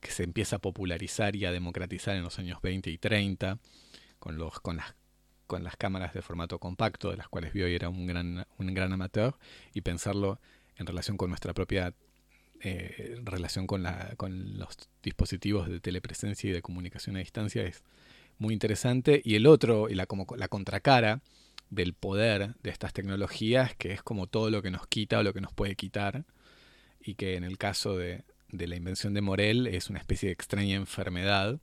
[0.02, 3.58] se empieza a popularizar y a democratizar en los años 20 y 30,
[4.18, 4.94] con, los, con, las,
[5.46, 8.92] con las cámaras de formato compacto, de las cuales Bioy era un gran, un gran
[8.92, 9.34] amateur,
[9.74, 10.40] y pensarlo
[10.76, 11.94] en relación con nuestra propia
[12.60, 17.82] eh, relación con, la, con los dispositivos de telepresencia y de comunicación a distancia es
[18.38, 19.20] muy interesante.
[19.22, 21.20] Y el otro, y la, como la contracara
[21.68, 25.34] del poder de estas tecnologías, que es como todo lo que nos quita o lo
[25.34, 26.24] que nos puede quitar,
[27.04, 30.74] y que en el caso de, la invención de Morel es una especie de extraña
[30.74, 31.60] enfermedad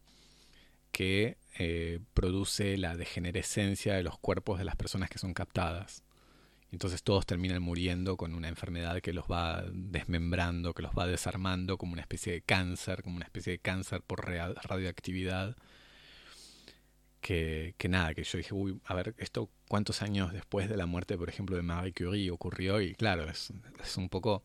[0.91, 6.03] que eh, produce la degenerescencia de los cuerpos de las personas que son captadas.
[6.71, 11.77] Entonces todos terminan muriendo con una enfermedad que los va desmembrando, que los va desarmando
[11.77, 15.57] como una especie de cáncer, como una especie de cáncer por radioactividad.
[17.19, 20.87] Que, que nada, que yo dije, uy, a ver, esto cuántos años después de la
[20.87, 23.51] muerte, por ejemplo, de Marie Curie ocurrió y claro, es
[23.97, 24.43] un poco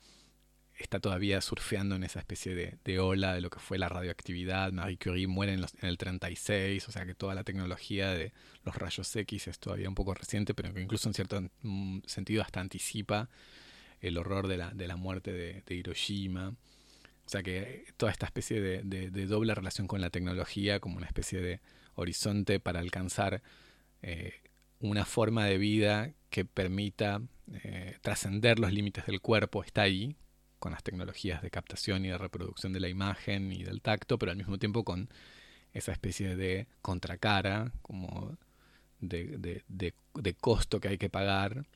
[0.79, 4.73] está todavía surfeando en esa especie de, ola de lo que fue la radioactividad.
[4.73, 8.33] Marie Curie muere en, el 36, o sea que toda la tecnología de
[8.65, 12.43] los rayos X es todavía un poco reciente, pero que incluso en cierto mm, sentido
[12.43, 13.29] hasta anticipa
[14.01, 16.51] el horror de la, de la muerte de, Hiroshima.
[16.51, 21.41] O sea que toda esta especie de, doble relación con la tecnología como una especie
[21.41, 21.61] de
[21.95, 23.43] horizonte para alcanzar
[24.03, 24.35] eh,
[24.81, 27.23] una forma de vida que permita
[27.65, 30.17] eh, trascender los límites del cuerpo está ahí,
[30.67, 34.33] con las tecnologías de captación y de reproducción de la imagen y del tacto, pero
[34.33, 35.09] al mismo tiempo con
[35.73, 38.37] esa especie de contracara, como
[38.99, 41.67] de, de, costo que hay que pagar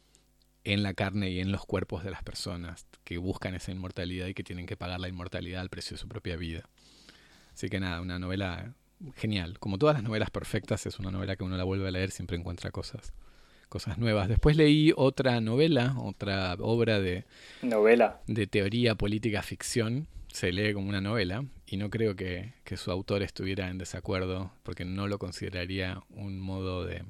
[0.64, 4.34] en la carne y en los cuerpos de las personas que buscan esa inmortalidad y
[4.34, 6.68] que tienen que pagar la inmortalidad al precio de su propia vida.
[7.54, 8.74] Así que nada, una novela
[9.14, 9.60] genial.
[9.60, 12.36] Como todas las novelas perfectas, es una novela que uno la vuelve a leer, siempre
[12.36, 13.12] encuentra cosas
[13.70, 14.28] cosas nuevas.
[14.28, 17.24] Después leí otra novela, otra obra de
[17.62, 20.08] novela de teoría política ficción.
[20.28, 24.84] Se lee como una novela y no creo que, su autor estuviera en desacuerdo porque
[24.84, 27.04] no lo consideraría un modo de,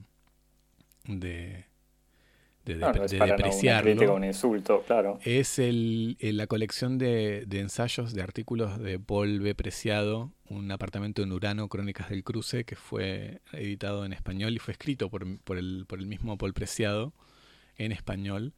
[1.06, 1.64] de
[2.74, 5.18] de, de, un insulto, claro.
[5.24, 9.54] Es el, la colección de, ensayos, de artículos de Paul B.
[9.54, 14.72] Preciado, Un apartamento en Urano, Crónicas del Cruce, que fue editado en español y fue
[14.72, 17.12] escrito por, por, el, por el mismo Paul Preciado
[17.76, 18.52] en español.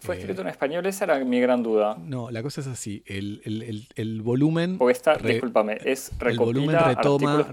[0.00, 0.84] ¿Fue escrito en español?
[0.86, 1.96] Esa era mi gran duda.
[1.98, 3.02] No, la cosa es así.
[3.06, 4.76] El, el, el, volumen.
[4.76, 7.46] Porque está, discúlpame, es el volumen retoma,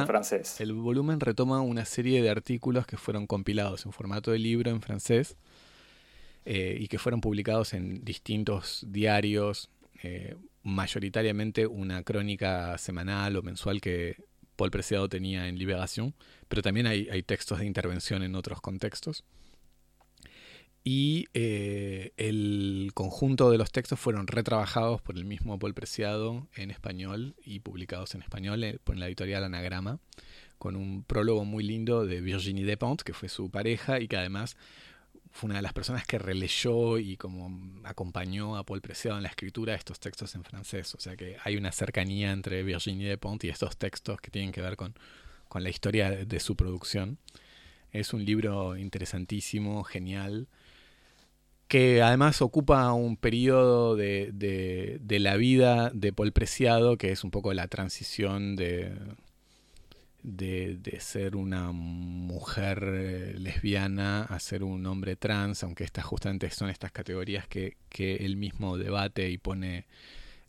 [0.00, 0.60] en francés.
[0.60, 4.80] El volumen retoma una serie de artículos que fueron compilados en formato de libro en
[4.80, 5.36] francés
[6.44, 9.70] eh, y que fueron publicados en distintos diarios,
[10.02, 14.16] eh, mayoritariamente una crónica semanal o mensual que
[14.56, 16.14] Paul Preciado tenía en Liberación,
[16.48, 19.24] pero también hay, textos de intervención en otros contextos.
[20.82, 26.70] Y eh, el conjunto de los textos fueron retrabajados por el mismo Paul Preciado en
[26.70, 29.98] español y publicados en español por la editorial Anagrama,
[30.58, 34.56] con un prólogo muy lindo de Virginie Despentes, que fue su pareja y que además
[35.32, 39.28] fue una de las personas que releyó y como acompañó a Paul Preciado en la
[39.28, 40.94] escritura de estos textos en francés.
[40.94, 44.60] O sea que hay una cercanía entre Virginie Despentes y estos textos que tienen que
[44.60, 44.94] ver con,
[45.48, 47.18] con la historia de, su producción.
[47.92, 50.48] Es un libro interesantísimo, genial,
[51.68, 57.30] que además ocupa un periodo de, de, la vida de Paul Preciado, que es un
[57.30, 58.92] poco la transición de,
[60.22, 66.70] de, ser una mujer eh, lesbiana a ser un hombre trans, aunque estas justamente son
[66.70, 69.86] estas categorías que, que él mismo debate y pone,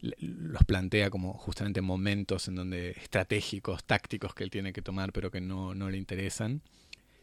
[0.02, 5.32] los plantea como justamente momentos en donde estratégicos, tácticos que él tiene que tomar, pero
[5.32, 6.62] que no, no le interesan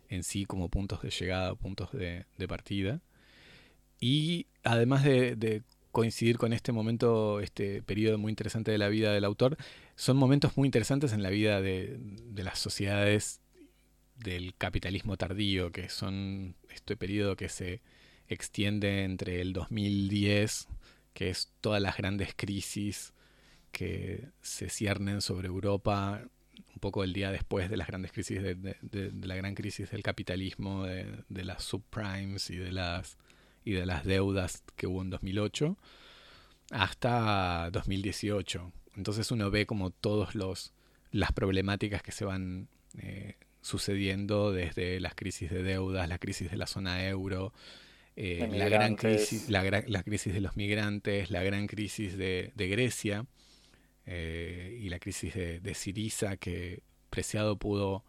[0.08, 3.00] en sí como puntos de llegada, puntos de, partida.
[4.00, 9.12] Y además de, de coincidir con este momento, este periodo muy interesante de la vida
[9.12, 9.56] del autor,
[9.96, 11.98] son momentos muy interesantes en la vida de,
[12.36, 13.40] las sociedades
[14.16, 17.80] del capitalismo tardío, que son este periodo que se
[18.28, 20.68] extiende entre el 2010,
[21.14, 23.12] que es todas las grandes crisis
[23.72, 26.22] que se ciernen sobre Europa,
[26.74, 30.84] un poco el día después de las grandes crisis, de, la gran crisis del capitalismo,
[30.84, 33.16] de, las subprimes y de las
[33.68, 35.76] y de las deudas que hubo en 2008
[36.70, 38.72] hasta 2018.
[38.96, 40.72] Entonces uno ve como todos los
[41.10, 46.56] las problemáticas que se van eh, sucediendo desde las crisis de deudas, la crisis de
[46.56, 47.52] la zona euro,
[48.16, 52.68] eh, la gran crisis, la, la, crisis de los migrantes, la gran crisis de, de
[52.68, 53.26] Grecia
[54.06, 58.02] eh, y la crisis de, de Siriza que Preciado pudo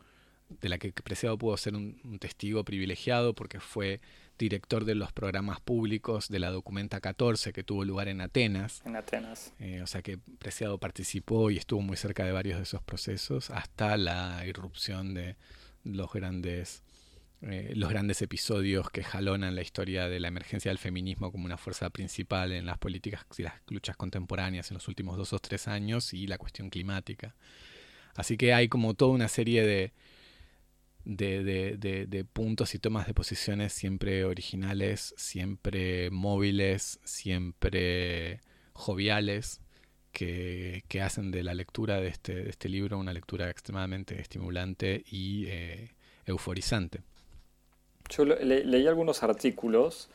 [0.62, 4.00] de la que Preciado pudo ser un testigo privilegiado porque fue
[4.40, 8.82] director de los programas públicos de la Documenta 14 que tuvo lugar en Atenas.
[8.86, 9.54] En Atenas.
[9.60, 13.52] Eh, o sea que Preciado participó y estuvo muy cerca de varios de esos procesos
[13.52, 15.36] hasta la irrupción de
[15.84, 16.84] los grandes,
[17.42, 21.58] eh, los grandes episodios que jalonan la historia de la emergencia del feminismo como una
[21.58, 25.68] fuerza principal en las políticas y las luchas contemporáneas en los últimos dos o tres
[25.68, 27.36] años y la cuestión climática.
[28.16, 29.94] Así que hay como toda una serie de,
[31.10, 31.44] de,
[31.78, 38.42] de, de, puntos y tomas de posiciones siempre originales, siempre móviles, siempre
[38.74, 39.60] joviales,
[40.12, 45.04] que, que hacen de la lectura de este, de este libro una lectura extremadamente estimulante
[45.10, 45.96] y eh,
[46.26, 47.02] euforizante.
[48.10, 50.10] Yo leí algunos artículos,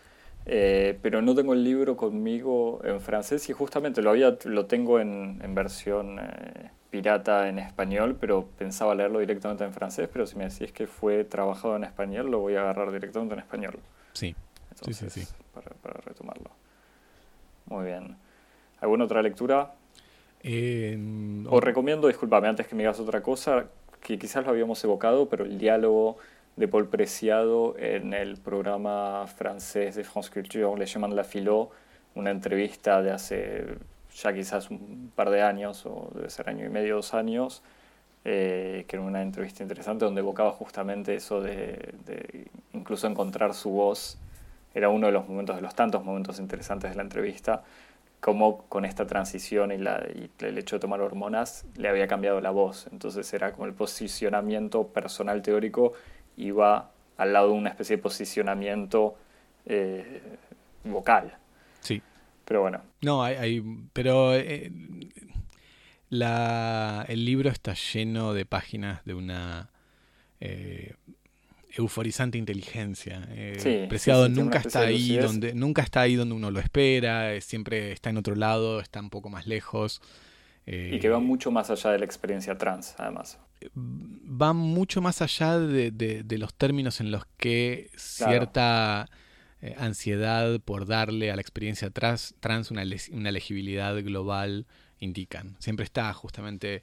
[0.47, 5.01] eh, pero no tengo el libro conmigo en francés y justamente lo, había, lo tengo
[5.01, 6.19] en, en versión...
[6.19, 10.87] Eh, pirata en español, pero pensaba leerlo directamente en francés, pero si me decís que
[10.87, 13.81] fue trabajado en español, lo voy a agarrar directamente en español.
[14.13, 14.37] Sí,
[14.81, 16.51] sí, sí, Para, retomarlo.
[17.67, 18.17] Muy bien.
[18.81, 19.75] ¿Alguna otra lectura?
[20.45, 20.97] Eh,
[21.51, 23.67] Os recomiendo, discúlpame, antes que me digas otra cosa,
[24.01, 26.19] que quizás lo habíamos evocado, pero el diálogo
[26.57, 31.71] de Paul Preciado en el programa francés de France Culture, Le de la Philo,
[32.15, 33.65] una entrevista de hace
[34.15, 37.63] ya quizás un par de años, o debe ser año y medio, dos años,
[38.25, 44.19] eh, que era una entrevista interesante donde evocaba justamente eso de, incluso encontrar su voz.
[44.73, 47.65] Era uno de los momentos, de los tantos momentos interesantes de la entrevista,
[48.21, 52.41] cómo con esta transición y, la, y el hecho de tomar hormonas le había cambiado
[52.41, 52.87] la voz.
[52.93, 55.93] Entonces era como el posicionamiento personal teórico
[56.37, 59.17] iba al lado de una especie de posicionamiento
[59.67, 60.21] eh,
[60.85, 61.37] vocal.
[62.45, 62.83] Pero bueno.
[63.01, 64.71] No, hay, pero eh,
[66.11, 69.71] la, el libro está lleno de páginas de una
[70.41, 70.95] eh,
[71.71, 73.27] euforizante inteligencia.
[73.31, 78.11] Eh, Preciado nunca está ahí donde nunca está ahí donde uno lo espera, siempre está
[78.11, 80.03] en otro lado, está un poco más lejos.
[80.67, 83.39] Y que va mucho más allá de la experiencia trans, además.
[83.77, 89.09] Va mucho más allá de, de, los términos en los que cierta
[89.61, 94.67] eh, ansiedad por darle a la experiencia trans, trans una, una legibilidad global
[95.01, 95.57] indican.
[95.59, 96.83] Siempre está justamente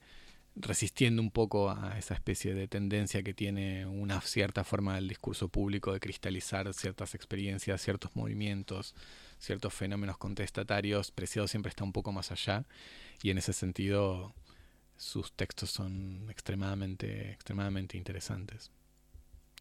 [0.55, 5.47] resistiendo un poco a esa especie de tendencia que tiene una cierta forma del discurso
[5.47, 8.93] público de cristalizar ciertas experiencias, ciertos movimientos,
[9.39, 11.11] ciertos fenómenos contestatarios.
[11.11, 12.65] Preciado siempre está un poco más allá
[13.23, 14.33] y en ese sentido
[14.97, 18.71] sus textos son extremadamente, extremadamente interesantes.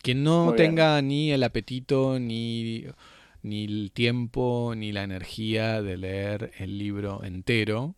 [0.02, 2.86] Quien no tenga ni el apetito, ni,
[3.42, 7.94] ni el tiempo, ni la energía de leer el libro entero,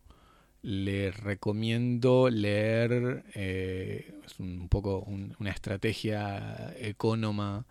[0.62, 5.00] le recomiendo leer eh, un poco
[5.38, 7.66] una estrategia económica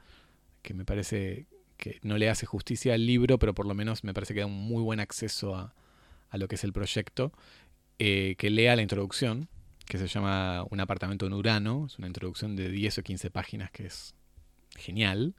[0.62, 4.14] que me parece que no le hace justicia al libro, pero por lo menos me
[4.14, 5.74] parece que da un muy buen acceso a,
[6.30, 7.32] a lo que es el proyecto,
[8.04, 9.48] eh, que lea la introducción,
[9.86, 13.70] que se llama Un apartamento en Urano, es una introducción de 10 o 15 páginas
[13.70, 14.16] que es
[14.76, 15.36] genial.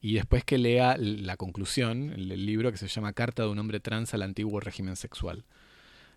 [0.00, 3.80] y después que lea la conclusión, el, libro que se llama Carta de un hombre
[3.80, 5.46] trans al antiguo régimen sexual.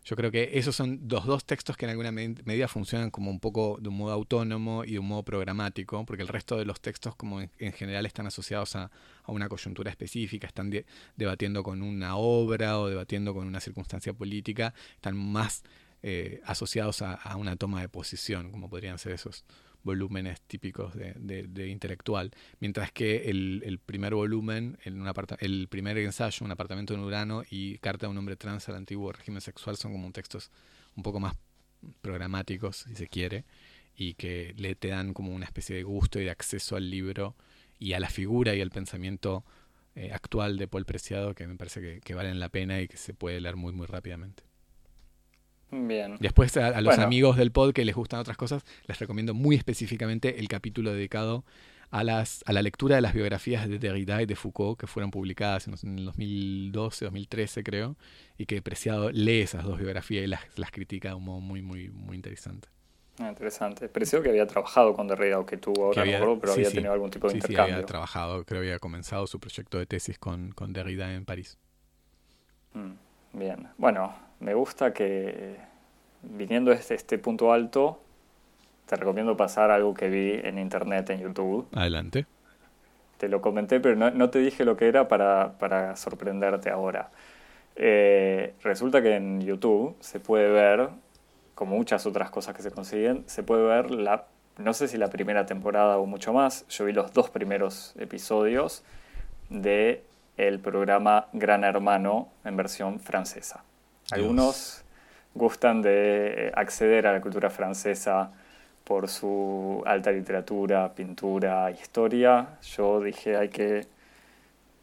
[0.05, 3.39] Yo creo que esos son los dos textos que en alguna medida funcionan como un
[3.39, 6.81] poco de un modo autónomo y de un modo programático, porque el resto de los
[6.81, 8.89] textos como en, general están asociados a,
[9.27, 10.73] una coyuntura específica, están
[11.15, 15.63] debatiendo con una obra o debatiendo con una circunstancia política, están más
[16.01, 19.43] eh, asociados a, a, una toma de posición, como podrían ser esos
[19.83, 25.01] volúmenes típicos de, intelectual, mientras que el, primer volumen, el,
[25.39, 29.11] el primer ensayo, Un apartamento en Urano y Carta de un hombre trans al antiguo
[29.11, 30.51] régimen sexual son como textos
[30.95, 31.35] un poco más
[32.01, 33.45] programáticos, si se quiere,
[33.95, 37.35] y que le te dan como una especie de gusto y de acceso al libro
[37.79, 39.43] y a la figura y al pensamiento
[39.95, 42.97] eh, actual de Paul Preciado que me parece que, que valen la pena y que
[42.97, 44.48] se puede leer muy muy rápidamente.
[45.71, 46.17] Bien.
[46.19, 50.39] Después a, los amigos del pod que les gustan otras cosas, les recomiendo muy específicamente
[50.39, 51.43] el capítulo dedicado
[51.91, 55.11] a, las, a la lectura de las biografías de Derrida y de Foucault que fueron
[55.11, 57.95] publicadas en, el 2012, 2013 creo,
[58.37, 61.61] y que Preciado lee esas dos biografías y las, las critica de un modo muy,
[61.61, 62.67] muy, muy interesante.
[63.19, 63.89] Ah, interesante.
[63.89, 67.27] Preciado que había trabajado con Derrida o que tuvo ahora, pero había tenido algún tipo
[67.27, 67.65] de intercambio.
[67.65, 71.25] Sí, había trabajado, creo que había comenzado su proyecto de tesis con, con Derrida en
[71.25, 71.57] París.
[72.73, 72.93] Mm,
[73.33, 73.67] bien.
[73.77, 75.57] Bueno, me gusta que
[76.21, 77.99] viniendo desde este punto alto,
[78.85, 81.67] te recomiendo pasar algo que vi en internet, en YouTube.
[81.73, 82.25] Adelante.
[83.17, 87.11] Te lo comenté, pero no, te dije lo que era para, sorprenderte ahora.
[87.75, 90.89] Eh, resulta que en YouTube se puede ver,
[91.53, 94.25] como muchas otras cosas que se consiguen, se puede ver la,
[94.57, 98.83] no sé si la primera temporada o mucho más, yo vi los dos primeros episodios
[99.49, 100.03] de
[100.37, 103.63] el programa Gran Hermano en versión francesa.
[104.11, 104.83] Algunos
[105.33, 108.31] gustan de eh, acceder a la cultura francesa
[108.83, 112.57] por su alta literatura, pintura, historia.
[112.75, 113.85] Yo dije, hay que,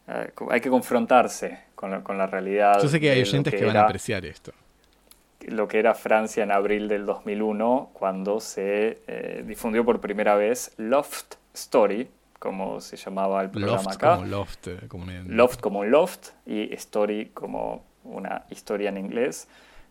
[0.07, 2.81] eh, hay que confrontarse con la, con la, realidad.
[2.81, 4.53] Yo sé que hay oyentes que, van a apreciar esto.
[5.41, 10.73] Lo que era Francia en abril del 2001, cuando se eh, difundió por primera vez
[10.77, 12.09] Loft Story,
[12.39, 14.15] como se llamaba el programa acá.
[14.15, 19.47] Como loft, como loft como un loft y Story como una historia en inglés,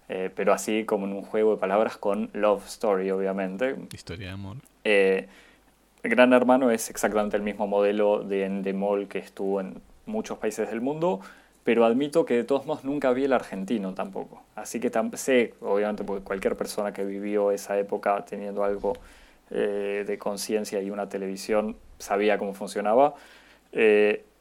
[0.08, 3.76] eh, pero así como en un juego de palabras con Love Story, obviamente.
[3.92, 4.56] Historia de amor.
[4.84, 5.28] Eh,
[6.02, 10.80] Gran Hermano es exactamente el mismo modelo de Endemol que estuvo en muchos países del
[10.80, 11.20] mundo,
[11.64, 14.42] pero admito que de todos modos nunca vi el argentino tampoco.
[14.54, 18.92] Así que sé, obviamente, porque cualquier persona que vivió esa época teniendo algo
[19.50, 23.14] eh, de conciencia y una televisión sabía cómo funcionaba.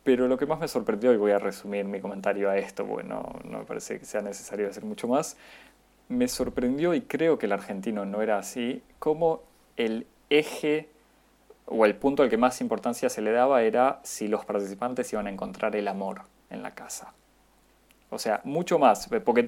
[0.06, 3.06] Pero lo que más me sorprendió, y voy a resumir mi comentario a esto, porque
[3.06, 5.36] no, me parece que sea necesario decir mucho más,
[6.10, 9.42] me sorprendió, y creo que el argentino no era así, cómo
[9.78, 10.90] el eje
[11.66, 15.26] o el punto al que más importancia se le daba era si los participantes iban
[15.26, 17.14] a encontrar el amor en la casa.
[18.12, 19.48] O sea, mucho más, porque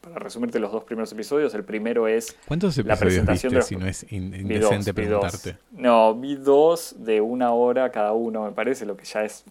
[0.00, 3.76] para resumirte los dos primeros episodios, el primero es ¿Cuántos episodios la presentación viste, si
[3.76, 5.56] no es indecente preguntarte?
[5.72, 9.44] No, vi dos de una hora cada uno, me parece, lo que ya es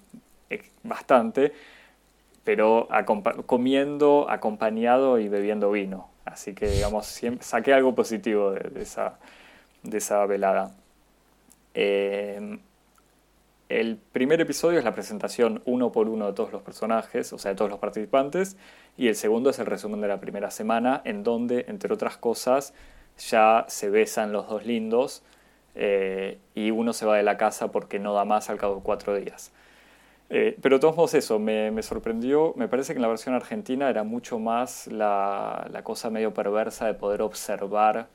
[0.84, 1.54] bastante,
[2.44, 2.88] pero
[3.46, 6.10] comiendo, acompañado y bebiendo vino.
[6.26, 9.20] Así que, digamos, saqué algo positivo de, esa,
[9.84, 10.76] de esa velada.
[11.74, 12.60] Em,
[13.70, 17.52] el primer episodio es la presentación uno por uno de todos los personajes, o sea,
[17.52, 18.58] de todos los participantes,
[18.98, 22.74] y el segundo es el resumen de la primera semana, en donde, entre otras cosas,
[23.18, 25.24] ya se besan los dos lindos
[25.76, 28.82] eh, y uno se va de la casa porque no da más al cabo de
[28.82, 29.52] cuatro días.
[30.30, 33.90] Eh, pero de todos modos eso, me, sorprendió, me parece que en la versión argentina
[33.90, 38.08] era mucho más la, cosa medio perversa de poder observar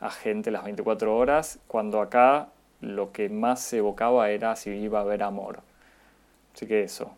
[0.00, 2.48] a gente las 24 horas, cuando acá
[2.80, 5.60] lo que más se evocaba era si iba a haber amor.
[6.54, 7.14] Así que eso.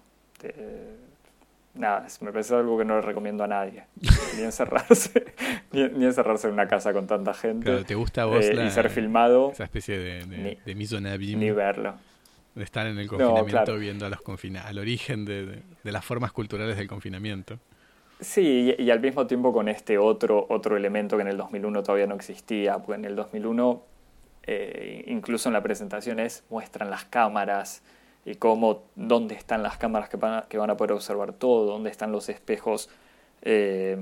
[1.74, 3.84] nada, me parece algo que no le recomiendo a nadie.
[4.36, 5.26] ni encerrarse,
[5.72, 7.84] ni, encerrarse en una casa con tanta gente.
[7.84, 9.50] ¿te gusta a vos eh, y ser filmado?
[9.50, 10.74] Esa especie de, de, ni,
[11.36, 11.94] Ni verlo
[12.58, 16.76] de estar en el confinamiento viendo a los confina al origen de, las formas culturales
[16.76, 17.58] del confinamiento.
[18.20, 22.06] Sí, y, al mismo tiempo con este otro, otro elemento que en el 2001 todavía
[22.08, 23.82] no existía, porque en el 2001
[24.42, 27.82] eh, incluso en la presentación es, muestran las cámaras
[28.24, 31.64] y cómo, dónde están las cámaras que van a, que van a poder observar todo,
[31.64, 32.90] dónde están los espejos
[33.42, 33.96] eh,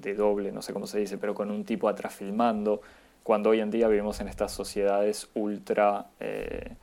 [0.00, 2.80] de doble, no sé cómo se dice, pero con un tipo atrás filmando,
[3.24, 6.06] cuando hoy en día vivimos en estas sociedades ultra...
[6.20, 6.76] Eh,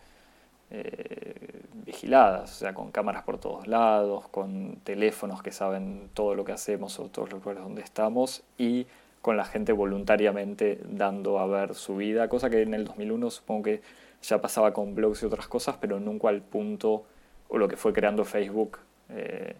[0.75, 6.43] eh, vigiladas, o sea, con cámaras por todos lados, con teléfonos que saben todo lo
[6.43, 8.87] que hacemos o todos los lugares donde estamos y
[9.21, 13.63] con la gente voluntariamente dando a ver su vida, cosa que en el 2001 supongo
[13.63, 13.81] que
[14.23, 17.05] ya pasaba con blogs y otras cosas, pero nunca al punto
[17.49, 19.55] o lo que fue creando Facebook eh,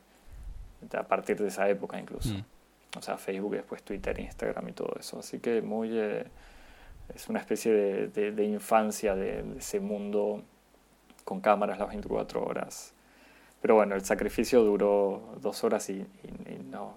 [0.98, 2.34] a partir de esa época incluso.
[2.34, 2.44] Mm.
[2.98, 5.20] O sea, Facebook, después Twitter, Instagram y todo eso.
[5.20, 5.90] Así que muy...
[5.94, 6.26] Eh,
[7.14, 10.44] es una especie de, infancia de, ese mundo
[11.24, 12.94] con cámaras las 24 horas.
[13.62, 16.06] Pero bueno, el sacrificio duró dos horas y,
[16.70, 16.96] no,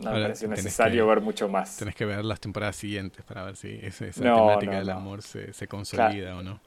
[0.00, 1.76] no me pareció necesario ver mucho más.
[1.76, 5.66] Tenés que ver las temporadas siguientes para ver si esa, temática del amor se, se
[5.66, 6.60] consolida o no.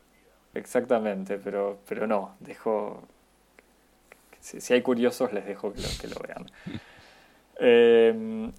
[0.54, 3.04] Exactamente, pero, pero no, dejo
[4.40, 6.46] si, hay curiosos, les dejo que lo, que lo vean.
[7.60, 8.52] Eh,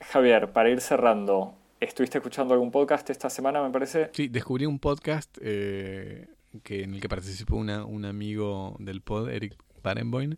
[0.00, 4.08] Javier, para ir cerrando, ¿estuviste escuchando algún podcast esta semana, me parece?
[4.14, 6.26] Sí, descubrí un podcast eh,
[6.62, 10.36] que, en el que participó una, un amigo del pod, Eric Barenboim,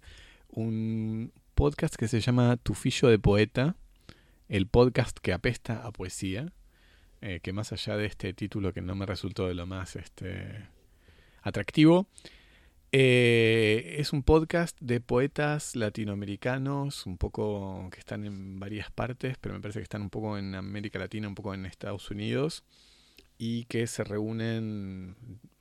[0.49, 3.77] un podcast que se llama Tufillo de Poeta,
[4.49, 6.53] el podcast que apesta a poesía,
[7.21, 10.66] eh, que más allá de este título que no me resultó de lo más este,
[11.43, 12.07] atractivo,
[12.91, 19.55] eh, es un podcast de poetas latinoamericanos, un poco que están en varias partes, pero
[19.55, 22.64] me parece que están un poco en América Latina, un poco en Estados Unidos,
[23.37, 25.16] y que se reúnen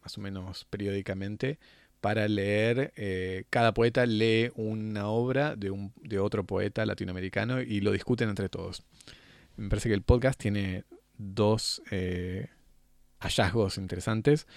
[0.07, 1.59] más o menos periódicamente
[1.99, 7.81] para leer, eh, cada poeta lee una obra de, un, de otro poeta latinoamericano y
[7.81, 8.83] lo discuten entre todos.
[9.57, 10.85] Me parece que el podcast tiene
[11.17, 12.47] dos eh,
[13.19, 14.47] hallazgos interesantes.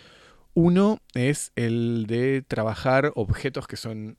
[0.54, 4.18] Uno es el de trabajar objetos que son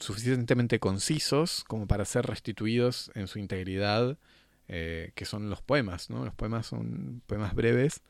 [0.00, 4.18] suficientemente concisos como para ser restituidos en su integridad,
[4.66, 6.10] eh, que son los poemas.
[6.10, 6.24] ¿no?
[6.24, 8.02] Los poemas son poemas breves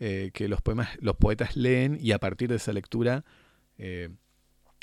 [0.00, 3.24] eh, que los, poemas, los poetas leen y a partir de esa lectura
[3.78, 4.08] eh,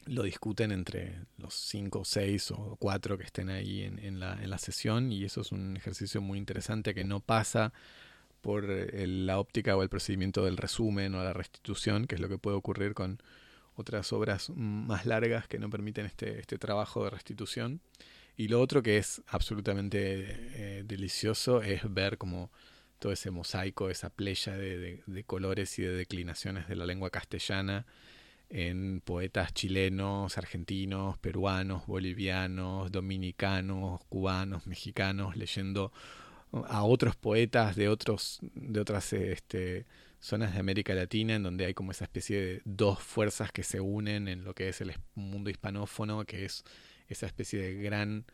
[0.05, 4.57] lo discuten entre los cinco, seis o cuatro que estén ahí en, la, en la
[4.57, 7.73] sesión y eso es un ejercicio muy interesante que no pasa
[8.39, 12.29] por eh, la óptica o el procedimiento del resumen o la restitución, que es lo
[12.29, 13.21] que puede ocurrir con
[13.75, 17.81] otras obras más largas que no permiten este, este trabajo de restitución.
[18.37, 22.49] Y lo otro que es absolutamente delicioso es ver como
[23.01, 27.87] todo ese mosaico, esa playa de, colores y de declinaciones de la lengua castellana
[28.47, 35.91] en poetas chilenos, argentinos, peruanos, bolivianos, dominicanos, cubanos, mexicanos, leyendo
[36.51, 39.87] a otros poetas de otros de otras este,
[40.19, 43.79] zonas de América Latina en donde hay como esa especie de dos fuerzas que se
[43.79, 46.63] unen en lo que es el mundo hispanófono que es
[47.07, 48.25] esa especie de gran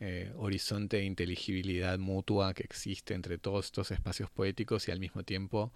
[0.00, 5.22] eh, horizonte de inteligibilidad mutua que existe entre todos estos espacios poéticos y al mismo
[5.22, 5.72] tiempo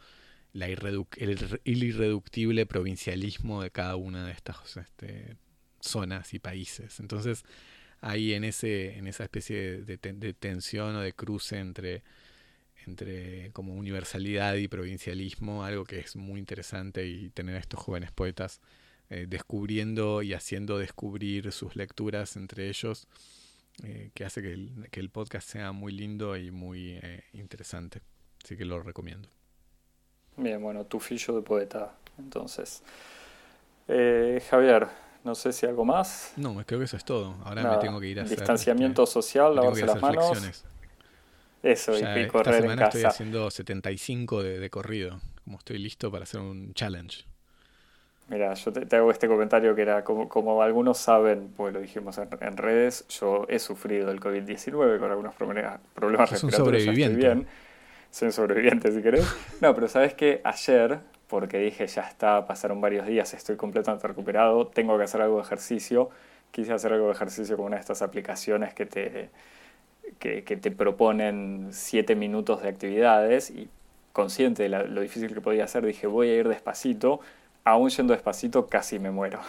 [0.53, 1.07] la el,
[1.65, 5.37] irreductible provincialismo de cada una de estas este,
[5.81, 7.01] zonas y países.
[7.01, 7.45] Entonces
[8.01, 12.03] ahí en, ese, en esa especie de, tensión o de cruce entre,
[12.87, 18.11] entre como universalidad y provincialismo, algo que es muy interesante y tener a estos jóvenes
[18.13, 18.61] poetas
[19.11, 23.07] eh, descubriendo y haciendo descubrir sus lecturas entre ellos,
[23.85, 28.01] eh, que hace que el, que el, podcast sea muy lindo y muy eh, interesante.
[28.45, 29.29] Así que lo recomiendo.
[30.37, 32.83] Bien, bueno, tu fillo de poeta, entonces.
[34.49, 34.87] Javier,
[35.25, 36.33] no sé si algo más.
[36.37, 37.37] No, creo que eso es todo.
[37.45, 38.39] Ahora me tengo que ir a hacer.
[38.39, 40.65] Distanciamiento este, social, lavarse las manos.
[41.63, 42.89] Eso, y, correr esta semana en casa.
[42.89, 45.21] estoy haciendo 75 de, de, corrido.
[45.45, 47.25] Como estoy listo para hacer un challenge.
[48.31, 52.17] Mira, yo te, hago este comentario que era como, como algunos saben, pues lo dijimos
[52.19, 56.83] en, redes, yo he sufrido el COVID-19 con algunos problemas, problemas respiratorios.
[56.83, 57.19] Un sobreviviente.
[57.19, 57.47] bien.
[58.13, 59.27] Soy un sobreviviente si querés.
[59.61, 64.67] No, pero sabes que ayer porque dije, ya está, pasaron varios días, estoy completamente recuperado,
[64.67, 66.11] tengo que hacer algo de ejercicio.
[66.51, 69.31] Quise hacer algo de ejercicio con una de estas aplicaciones que te,
[70.19, 73.69] que, te proponen siete minutos de actividades y
[74.13, 77.21] consciente de lo difícil que podía hacer, dije, voy a ir despacito.
[77.65, 79.41] Aún yendo despacito casi me muero.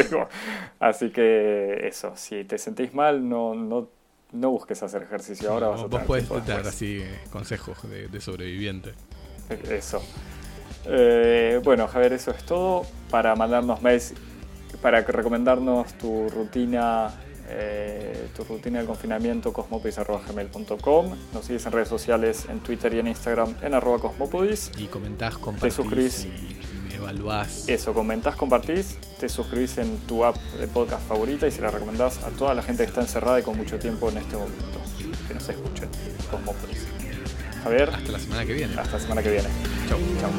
[0.80, 3.88] Así que eso, si te sentís mal, no, no,
[4.32, 5.50] no busques hacer ejercicio.
[5.50, 8.94] Ahora vas a Vos puedes dar así consejos de, de sobreviviente.
[9.68, 10.02] Eso.
[10.86, 12.82] Eh, bueno, Javier, eso es todo.
[13.10, 14.14] Para mandarnos mails,
[14.80, 17.12] para recomendarnos tu rutina,
[17.48, 21.16] eh, tu rutina del confinamiento, cosmopodis.gmail.com.
[21.34, 24.70] Nos sigues en redes sociales, en Twitter y en Instagram, en arroba cosmopodis.
[24.78, 26.59] Y comentás, compartís te suscribís, y
[27.00, 27.68] evaluás.
[27.68, 32.18] Eso, comentás, compartís, te suscribís en tu app de podcast favorita y se la recomendás
[32.18, 34.80] a toda la gente que está encerrada y con mucho tiempo en este momento.
[35.26, 35.88] Que nos escuchen.
[36.30, 36.86] Cosmopodis.
[37.62, 37.90] Javier.
[37.90, 38.74] Hasta la semana que viene.
[38.78, 39.48] Hasta la semana que viene.
[39.88, 39.98] Chau.
[40.20, 40.30] Chau.